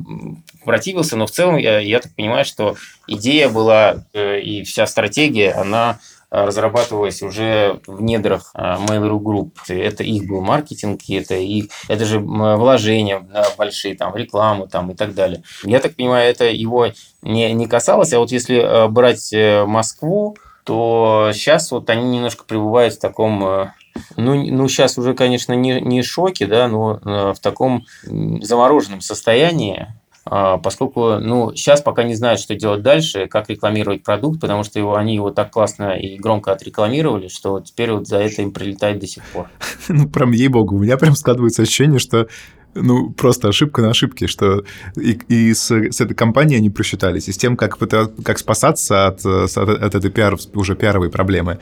противился, 0.65 1.15
но 1.15 1.25
в 1.25 1.31
целом 1.31 1.55
я, 1.55 1.79
я 1.79 1.99
так 2.01 2.13
понимаю, 2.13 2.43
что 2.43 2.75
идея 3.07 3.47
была 3.47 4.03
э, 4.13 4.41
и 4.41 4.63
вся 4.63 4.85
стратегия, 4.85 5.53
она 5.53 5.99
э, 6.29 6.43
разрабатывалась 6.43 7.21
уже 7.21 7.79
в 7.87 8.01
недрах 8.01 8.51
э, 8.53 8.59
Mail.ru 8.59 9.17
Group. 9.21 9.51
Это 9.69 10.03
их 10.03 10.27
был 10.27 10.41
маркетинг, 10.41 10.99
это 11.07 11.35
их, 11.35 11.67
это 11.87 12.03
же 12.03 12.19
вложения 12.19 13.25
большие, 13.57 13.95
там, 13.95 14.11
в 14.11 14.17
рекламу 14.17 14.67
там, 14.67 14.91
и 14.91 14.93
так 14.93 15.15
далее. 15.15 15.41
Я 15.63 15.79
так 15.79 15.95
понимаю, 15.95 16.29
это 16.29 16.43
его 16.43 16.87
не, 17.21 17.53
не 17.53 17.67
касалось, 17.67 18.11
а 18.11 18.19
вот 18.19 18.33
если 18.33 18.89
брать 18.89 19.33
Москву, 19.67 20.35
то 20.65 21.31
сейчас 21.33 21.71
вот 21.71 21.89
они 21.89 22.03
немножко 22.17 22.43
пребывают 22.43 22.95
в 22.95 22.99
таком 22.99 23.71
ну, 24.17 24.35
ну, 24.35 24.67
сейчас 24.67 24.97
уже, 24.97 25.13
конечно, 25.13 25.53
не, 25.53 25.81
не 25.81 26.01
шоке, 26.01 26.47
да, 26.47 26.67
но 26.67 26.99
э, 27.03 27.33
в 27.33 27.39
таком 27.39 27.85
замороженном 28.03 29.01
состоянии, 29.01 29.87
э, 30.29 30.57
поскольку, 30.63 31.17
ну, 31.19 31.53
сейчас 31.55 31.81
пока 31.81 32.03
не 32.03 32.15
знают, 32.15 32.39
что 32.39 32.55
делать 32.55 32.81
дальше, 32.81 33.27
как 33.27 33.49
рекламировать 33.49 34.03
продукт, 34.03 34.39
потому 34.39 34.63
что 34.63 34.79
его, 34.79 34.95
они 34.95 35.15
его 35.15 35.31
так 35.31 35.51
классно 35.51 35.97
и 35.97 36.17
громко 36.17 36.51
отрекламировали, 36.51 37.27
что 37.27 37.59
теперь 37.59 37.91
вот 37.91 38.07
за 38.07 38.17
это 38.17 38.41
им 38.41 38.51
прилетает 38.51 38.99
до 38.99 39.07
сих 39.07 39.23
пор. 39.25 39.49
Ну, 39.87 40.07
прям 40.07 40.31
ей-богу, 40.31 40.75
у 40.75 40.79
меня 40.79 40.97
прям 40.97 41.15
складывается 41.15 41.63
ощущение, 41.63 41.99
что 41.99 42.27
ну, 42.73 43.11
просто 43.11 43.49
ошибка 43.49 43.81
на 43.81 43.89
ошибке, 43.89 44.27
что 44.27 44.63
и, 44.95 45.19
и 45.27 45.53
с, 45.53 45.69
с 45.71 45.99
этой 45.99 46.13
компанией 46.13 46.59
они 46.59 46.69
просчитались, 46.69 47.27
и 47.27 47.33
с 47.33 47.37
тем, 47.37 47.57
как, 47.57 47.77
как 47.77 48.37
спасаться 48.37 49.07
от, 49.07 49.25
от, 49.25 49.57
от 49.57 49.95
этой 49.95 50.09
пиар, 50.09 50.37
уже 50.53 50.75
пиаровой 50.75 51.09
проблемы 51.09 51.59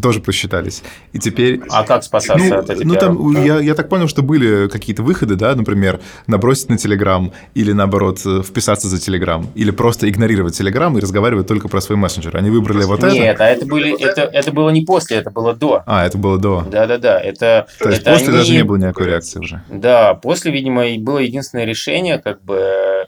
тоже 0.00 0.20
просчитались. 0.20 0.82
И 1.12 1.18
теперь... 1.18 1.60
А 1.68 1.84
как 1.84 2.02
спасаться 2.02 2.44
ну, 2.44 2.58
от 2.58 2.70
этих 2.70 2.84
Ну, 2.84 2.94
там, 2.94 3.44
я, 3.44 3.60
я 3.60 3.74
так 3.74 3.88
понял, 3.88 4.08
что 4.08 4.22
были 4.22 4.68
какие-то 4.68 5.02
выходы, 5.02 5.36
да, 5.36 5.54
например, 5.54 6.00
набросить 6.26 6.70
на 6.70 6.78
Телеграм, 6.78 7.32
или, 7.54 7.72
наоборот, 7.72 8.20
э, 8.24 8.42
вписаться 8.42 8.88
за 8.88 8.98
Телеграм, 8.98 9.48
или 9.54 9.70
просто 9.70 10.08
игнорировать 10.08 10.56
Телеграм 10.56 10.96
и 10.96 11.00
разговаривать 11.00 11.46
только 11.46 11.68
про 11.68 11.80
свой 11.80 11.98
мессенджер. 11.98 12.36
Они 12.36 12.50
выбрали 12.50 12.84
вот 12.84 13.02
Нет, 13.02 13.12
это? 13.12 13.20
Нет, 13.20 13.40
а 13.40 13.46
это, 13.46 13.66
были, 13.66 14.02
это, 14.02 14.22
это 14.22 14.52
было 14.52 14.70
не 14.70 14.82
после, 14.82 15.18
это 15.18 15.30
было 15.30 15.54
до. 15.54 15.82
А, 15.86 16.06
это 16.06 16.16
было 16.16 16.38
до. 16.38 16.62
Да-да-да. 16.62 17.20
Это, 17.20 17.66
То 17.78 17.90
есть 17.90 18.02
это 18.02 18.12
после 18.12 18.28
они... 18.28 18.36
даже 18.38 18.52
не 18.52 18.64
было 18.64 18.76
никакой 18.76 19.06
реакции 19.06 19.40
уже? 19.40 19.62
Да, 19.68 20.14
после, 20.14 20.52
видимо, 20.52 20.84
было 20.98 21.18
единственное 21.18 21.66
решение, 21.66 22.18
как 22.18 22.42
бы, 22.42 23.06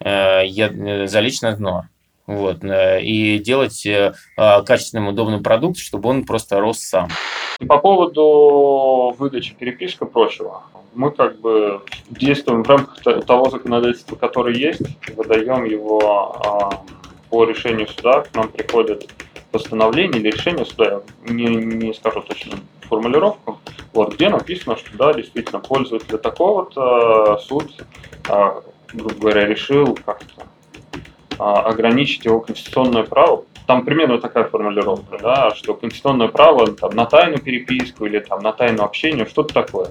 э, 0.00 0.46
я, 0.46 0.68
э, 0.68 1.06
залечь 1.06 1.40
на 1.42 1.56
дно. 1.56 1.84
Вот, 2.26 2.64
э, 2.64 3.02
и 3.02 3.38
делать 3.38 3.84
э, 3.84 4.14
а, 4.36 4.62
качественным, 4.62 5.08
удобный 5.08 5.42
продукт, 5.42 5.76
чтобы 5.76 6.08
он 6.08 6.24
просто 6.24 6.58
рос 6.58 6.78
сам. 6.78 7.08
И 7.60 7.66
по 7.66 7.78
поводу 7.78 9.14
выдачи 9.18 9.54
переписки 9.54 10.04
и 10.04 10.06
прочего, 10.06 10.62
мы 10.94 11.10
как 11.10 11.38
бы 11.40 11.82
действуем 12.08 12.64
в 12.64 12.68
рамках 12.68 13.02
того 13.26 13.50
законодательства, 13.50 14.16
которое 14.16 14.54
есть, 14.54 14.80
выдаем 15.14 15.64
его 15.64 16.38
а, 16.42 16.82
по 17.28 17.44
решению 17.44 17.88
суда, 17.88 18.22
к 18.22 18.34
нам 18.34 18.48
приходит 18.48 19.10
постановление 19.50 20.20
или 20.20 20.30
решение 20.30 20.64
суда, 20.64 21.02
я 21.26 21.32
не, 21.32 21.44
не 21.46 21.92
скажу 21.92 22.22
точно 22.22 22.56
формулировку, 22.88 23.60
вот, 23.92 24.14
где 24.14 24.30
написано, 24.30 24.76
что 24.76 24.96
да, 24.96 25.12
действительно, 25.12 25.60
пользователя 25.60 26.18
такого-то 26.18 27.38
суд, 27.38 27.70
грубо 28.92 29.14
говоря, 29.14 29.46
решил 29.46 29.96
как-то 30.04 30.42
а, 30.42 30.53
ограничить 31.38 32.24
его 32.24 32.40
конституционное 32.40 33.04
право. 33.04 33.44
Там 33.66 33.84
примерно 33.84 34.20
такая 34.20 34.44
формулировка, 34.44 35.18
да, 35.18 35.54
что 35.54 35.74
конституционное 35.74 36.28
право 36.28 36.66
там, 36.72 36.90
на 36.90 37.06
тайную 37.06 37.40
переписку 37.40 38.04
или 38.04 38.18
там, 38.18 38.40
на 38.40 38.52
тайну 38.52 38.84
общение, 38.84 39.26
что-то 39.26 39.54
такое. 39.54 39.88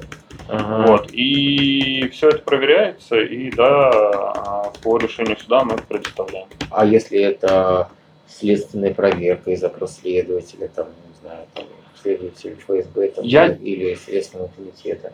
Ага. 0.48 0.86
Вот. 0.88 1.10
И 1.12 2.08
все 2.10 2.30
это 2.30 2.40
проверяется, 2.40 3.20
и 3.20 3.50
да, 3.52 4.72
по 4.84 4.98
решению 4.98 5.38
суда 5.38 5.64
мы 5.64 5.74
это 5.74 5.84
предоставляем. 5.84 6.48
А 6.70 6.86
если 6.86 7.20
это 7.20 7.90
следственная 8.28 8.94
проверка 8.94 9.52
и 9.52 9.56
запрос 9.56 10.00
следователя, 10.02 10.68
там, 10.68 10.88
не 11.08 11.16
знаю, 11.22 11.46
там, 11.54 11.66
следователь 12.02 12.58
ФСБ 12.60 13.08
там, 13.10 13.26
я... 13.26 13.48
или 13.48 13.96
Следственного 13.96 14.50
комитета? 14.56 15.14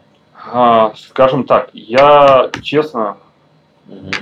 А, 0.51 0.93
скажем 0.95 1.43
так, 1.43 1.69
я 1.73 2.49
честно 2.61 3.17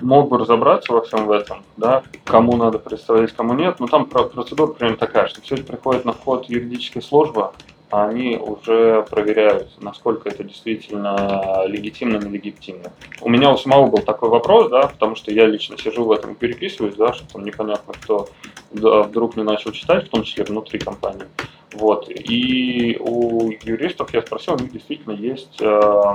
мог 0.01 0.29
бы 0.29 0.37
разобраться 0.37 0.93
во 0.93 1.01
всем 1.01 1.25
в 1.25 1.31
этом, 1.31 1.63
да, 1.77 2.03
кому 2.23 2.55
надо 2.55 2.79
представлять, 2.79 3.31
кому 3.33 3.53
нет, 3.53 3.79
но 3.79 3.87
там 3.87 4.05
процедура 4.05 4.73
примерно 4.73 4.97
такая, 4.97 5.27
что 5.27 5.41
все 5.41 5.55
это 5.55 5.63
приходит 5.63 6.05
на 6.05 6.13
вход 6.13 6.45
юридической 6.49 7.01
службы, 7.01 7.51
а 7.89 8.07
они 8.07 8.37
уже 8.37 9.05
проверяют, 9.09 9.69
насколько 9.81 10.27
это 10.27 10.43
действительно 10.43 11.63
легитимно, 11.67 12.17
нелегитимно. 12.17 12.91
У 13.21 13.29
меня 13.29 13.51
у 13.51 13.57
самого 13.57 13.87
был 13.87 13.99
такой 13.99 14.29
вопрос, 14.29 14.69
да, 14.69 14.87
потому 14.87 15.15
что 15.15 15.31
я 15.31 15.45
лично 15.45 15.77
сижу 15.77 16.03
в 16.03 16.11
этом 16.11 16.33
и 16.33 16.35
переписываюсь, 16.35 16.95
да, 16.95 17.13
что 17.13 17.25
там 17.31 17.45
непонятно 17.45 17.93
кто 17.93 18.27
вдруг 18.71 19.37
не 19.37 19.43
начал 19.43 19.71
читать, 19.71 20.07
в 20.07 20.09
том 20.09 20.23
числе 20.23 20.43
внутри 20.43 20.79
компании. 20.79 21.27
Вот. 21.73 22.09
И 22.09 22.97
у 22.99 23.51
юристов 23.63 24.13
я 24.13 24.21
спросил, 24.21 24.55
у 24.55 24.59
них 24.59 24.71
действительно 24.71 25.13
есть 25.13 25.61
э, 25.61 26.13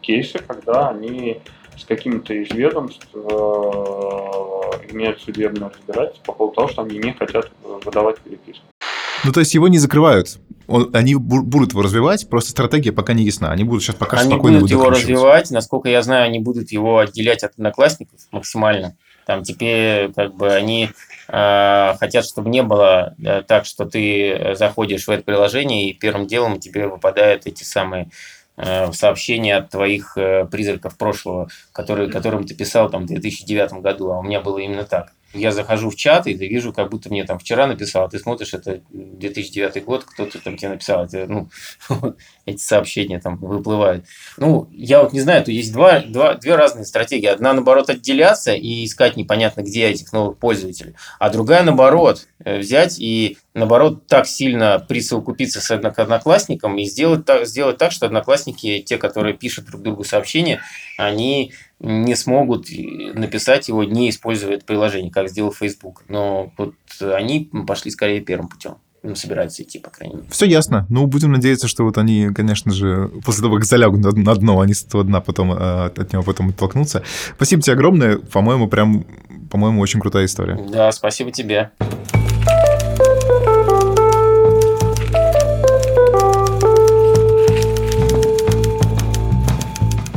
кейсы, 0.00 0.38
когда 0.38 0.90
они 0.90 1.40
с 1.76 1.84
какими-то 1.84 2.34
из 2.34 2.50
ведомств 2.50 3.06
э, 3.14 3.18
имеют 4.90 5.20
судебное 5.20 5.70
разбирательство 5.70 6.22
по 6.24 6.32
поводу 6.32 6.56
того, 6.56 6.68
что 6.68 6.82
они 6.82 6.98
не 6.98 7.12
хотят 7.12 7.50
выдавать 7.62 8.20
переписку. 8.20 8.64
Ну, 9.24 9.32
то 9.32 9.40
есть 9.40 9.54
его 9.54 9.68
не 9.68 9.78
закрывают. 9.78 10.38
Он, 10.66 10.90
они 10.94 11.14
будут 11.14 11.72
его 11.72 11.82
развивать, 11.82 12.28
просто 12.28 12.50
стратегия 12.50 12.92
пока 12.92 13.12
не 13.12 13.24
ясна. 13.24 13.50
Они 13.50 13.64
будут 13.64 13.82
сейчас 13.82 13.96
пока 13.96 14.18
они 14.18 14.30
спокойно 14.30 14.58
будут 14.58 14.70
его 14.70 14.90
развивать. 14.90 15.50
Насколько 15.50 15.88
я 15.88 16.02
знаю, 16.02 16.24
они 16.24 16.38
будут 16.38 16.72
его 16.72 16.98
отделять 16.98 17.42
от 17.42 17.52
одноклассников 17.52 18.20
максимально. 18.30 18.96
Там 19.26 19.44
теперь 19.44 20.12
как 20.12 20.34
бы 20.34 20.52
они 20.52 20.90
э, 21.28 21.94
хотят, 21.98 22.24
чтобы 22.24 22.50
не 22.50 22.62
было 22.62 23.14
э, 23.22 23.42
так, 23.46 23.66
что 23.66 23.84
ты 23.84 24.54
заходишь 24.54 25.06
в 25.06 25.10
это 25.10 25.22
приложение 25.22 25.90
и 25.90 25.94
первым 25.94 26.26
делом 26.26 26.58
тебе 26.58 26.88
выпадают 26.88 27.46
эти 27.46 27.62
самые 27.62 28.10
Э, 28.56 28.92
сообщения 28.92 29.56
от 29.56 29.70
твоих 29.70 30.16
э, 30.16 30.44
призраков 30.44 30.98
прошлого, 30.98 31.48
которые, 31.72 32.10
которым 32.10 32.44
ты 32.44 32.54
писал 32.54 32.90
там, 32.90 33.04
в 33.04 33.06
2009 33.06 33.80
году, 33.82 34.10
а 34.10 34.18
у 34.18 34.22
меня 34.22 34.40
было 34.40 34.58
именно 34.58 34.84
так 34.84 35.12
я 35.32 35.52
захожу 35.52 35.90
в 35.90 35.96
чат 35.96 36.26
и 36.26 36.34
вижу, 36.34 36.72
как 36.72 36.90
будто 36.90 37.08
мне 37.08 37.24
там 37.24 37.38
вчера 37.38 37.66
написал, 37.66 38.04
а 38.04 38.08
ты 38.08 38.18
смотришь, 38.18 38.54
это 38.54 38.82
2009 38.90 39.84
год, 39.84 40.04
кто-то 40.04 40.38
там 40.38 40.56
тебе 40.56 40.70
написал, 40.70 41.04
это, 41.04 41.26
ну, 41.26 41.48
эти 42.46 42.60
сообщения 42.60 43.18
там 43.18 43.36
выплывают. 43.36 44.04
Ну, 44.36 44.68
я 44.72 45.02
вот 45.02 45.12
не 45.12 45.20
знаю, 45.20 45.44
то 45.44 45.50
есть 45.50 45.72
два, 45.72 46.00
два, 46.00 46.34
две 46.34 46.54
разные 46.54 46.84
стратегии. 46.84 47.26
Одна, 47.26 47.52
наоборот, 47.52 47.90
отделяться 47.90 48.52
и 48.54 48.84
искать 48.84 49.16
непонятно 49.16 49.62
где 49.62 49.86
этих 49.86 50.12
новых 50.12 50.38
пользователей, 50.38 50.94
а 51.18 51.30
другая, 51.30 51.62
наоборот, 51.62 52.26
э, 52.44 52.58
взять 52.58 52.98
и, 52.98 53.38
наоборот, 53.54 54.06
так 54.06 54.26
сильно 54.26 54.78
присовокупиться 54.78 55.60
с 55.60 55.70
одноклассником 55.70 56.78
и 56.78 56.84
сделать 56.84 57.24
так, 57.24 57.46
сделать 57.46 57.78
так, 57.78 57.92
что 57.92 58.06
одноклассники, 58.06 58.80
те, 58.80 58.98
которые 58.98 59.34
пишут 59.34 59.66
друг 59.66 59.82
другу 59.82 60.04
сообщения, 60.04 60.60
они 60.98 61.52
не 61.82 62.14
смогут 62.14 62.68
написать 63.14 63.68
его, 63.68 63.84
не 63.84 64.08
используя 64.08 64.54
это 64.54 64.64
приложение, 64.64 65.10
как 65.10 65.28
сделал 65.28 65.52
Facebook. 65.52 66.04
Но 66.08 66.52
вот 66.56 66.74
они 67.00 67.50
пошли 67.66 67.90
скорее 67.90 68.20
первым 68.20 68.48
путем. 68.48 68.76
Ну, 69.02 69.16
собираются 69.16 69.64
идти, 69.64 69.80
по 69.80 69.90
крайней 69.90 70.14
мере. 70.14 70.28
Все 70.30 70.46
ясно. 70.46 70.86
Ну, 70.88 71.06
будем 71.06 71.32
надеяться, 71.32 71.66
что 71.66 71.82
вот 71.82 71.98
они, 71.98 72.28
конечно 72.32 72.72
же, 72.72 73.10
после 73.24 73.42
того, 73.42 73.56
как 73.56 73.64
залягут 73.64 74.00
на 74.00 74.34
дно, 74.36 74.60
они 74.60 74.74
с 74.74 74.84
этого 74.84 75.02
дна 75.02 75.20
потом 75.20 75.52
э, 75.52 75.86
от 75.86 76.12
него 76.12 76.22
потом 76.22 76.50
оттолкнутся. 76.50 77.02
Спасибо 77.34 77.62
тебе 77.62 77.74
огромное. 77.74 78.18
По-моему, 78.18 78.68
прям, 78.68 79.04
по-моему, 79.50 79.80
очень 79.80 79.98
крутая 79.98 80.26
история. 80.26 80.56
Да, 80.70 80.92
спасибо 80.92 81.32
тебе. 81.32 81.72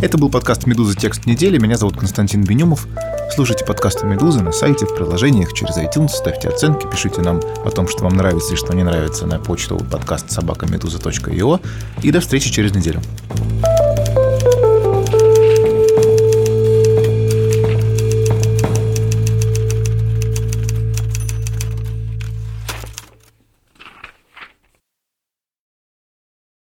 Это 0.05 0.19
был 0.19 0.29
подкаст 0.29 0.67
«Медуза. 0.67 0.95
Текст 0.95 1.25
недели». 1.25 1.57
Меня 1.57 1.77
зовут 1.77 1.97
Константин 1.97 2.43
Бенюмов. 2.43 2.87
Слушайте 3.33 3.65
подкасты 3.65 4.05
«Медузы» 4.05 4.43
на 4.43 4.51
сайте, 4.51 4.85
в 4.85 4.93
приложениях, 4.93 5.51
через 5.53 5.79
iTunes, 5.79 6.09
ставьте 6.09 6.47
оценки, 6.47 6.85
пишите 6.85 7.21
нам 7.21 7.41
о 7.65 7.71
том, 7.71 7.87
что 7.87 8.03
вам 8.03 8.13
нравится 8.15 8.53
и 8.53 8.55
что 8.55 8.75
не 8.75 8.83
нравится 8.83 9.25
на 9.25 9.39
почту 9.39 9.79
подкаст 9.79 10.29
собакамедуза.io. 10.29 11.59
И 12.03 12.11
до 12.11 12.19
встречи 12.19 12.51
через 12.51 12.75
неделю. 12.75 13.01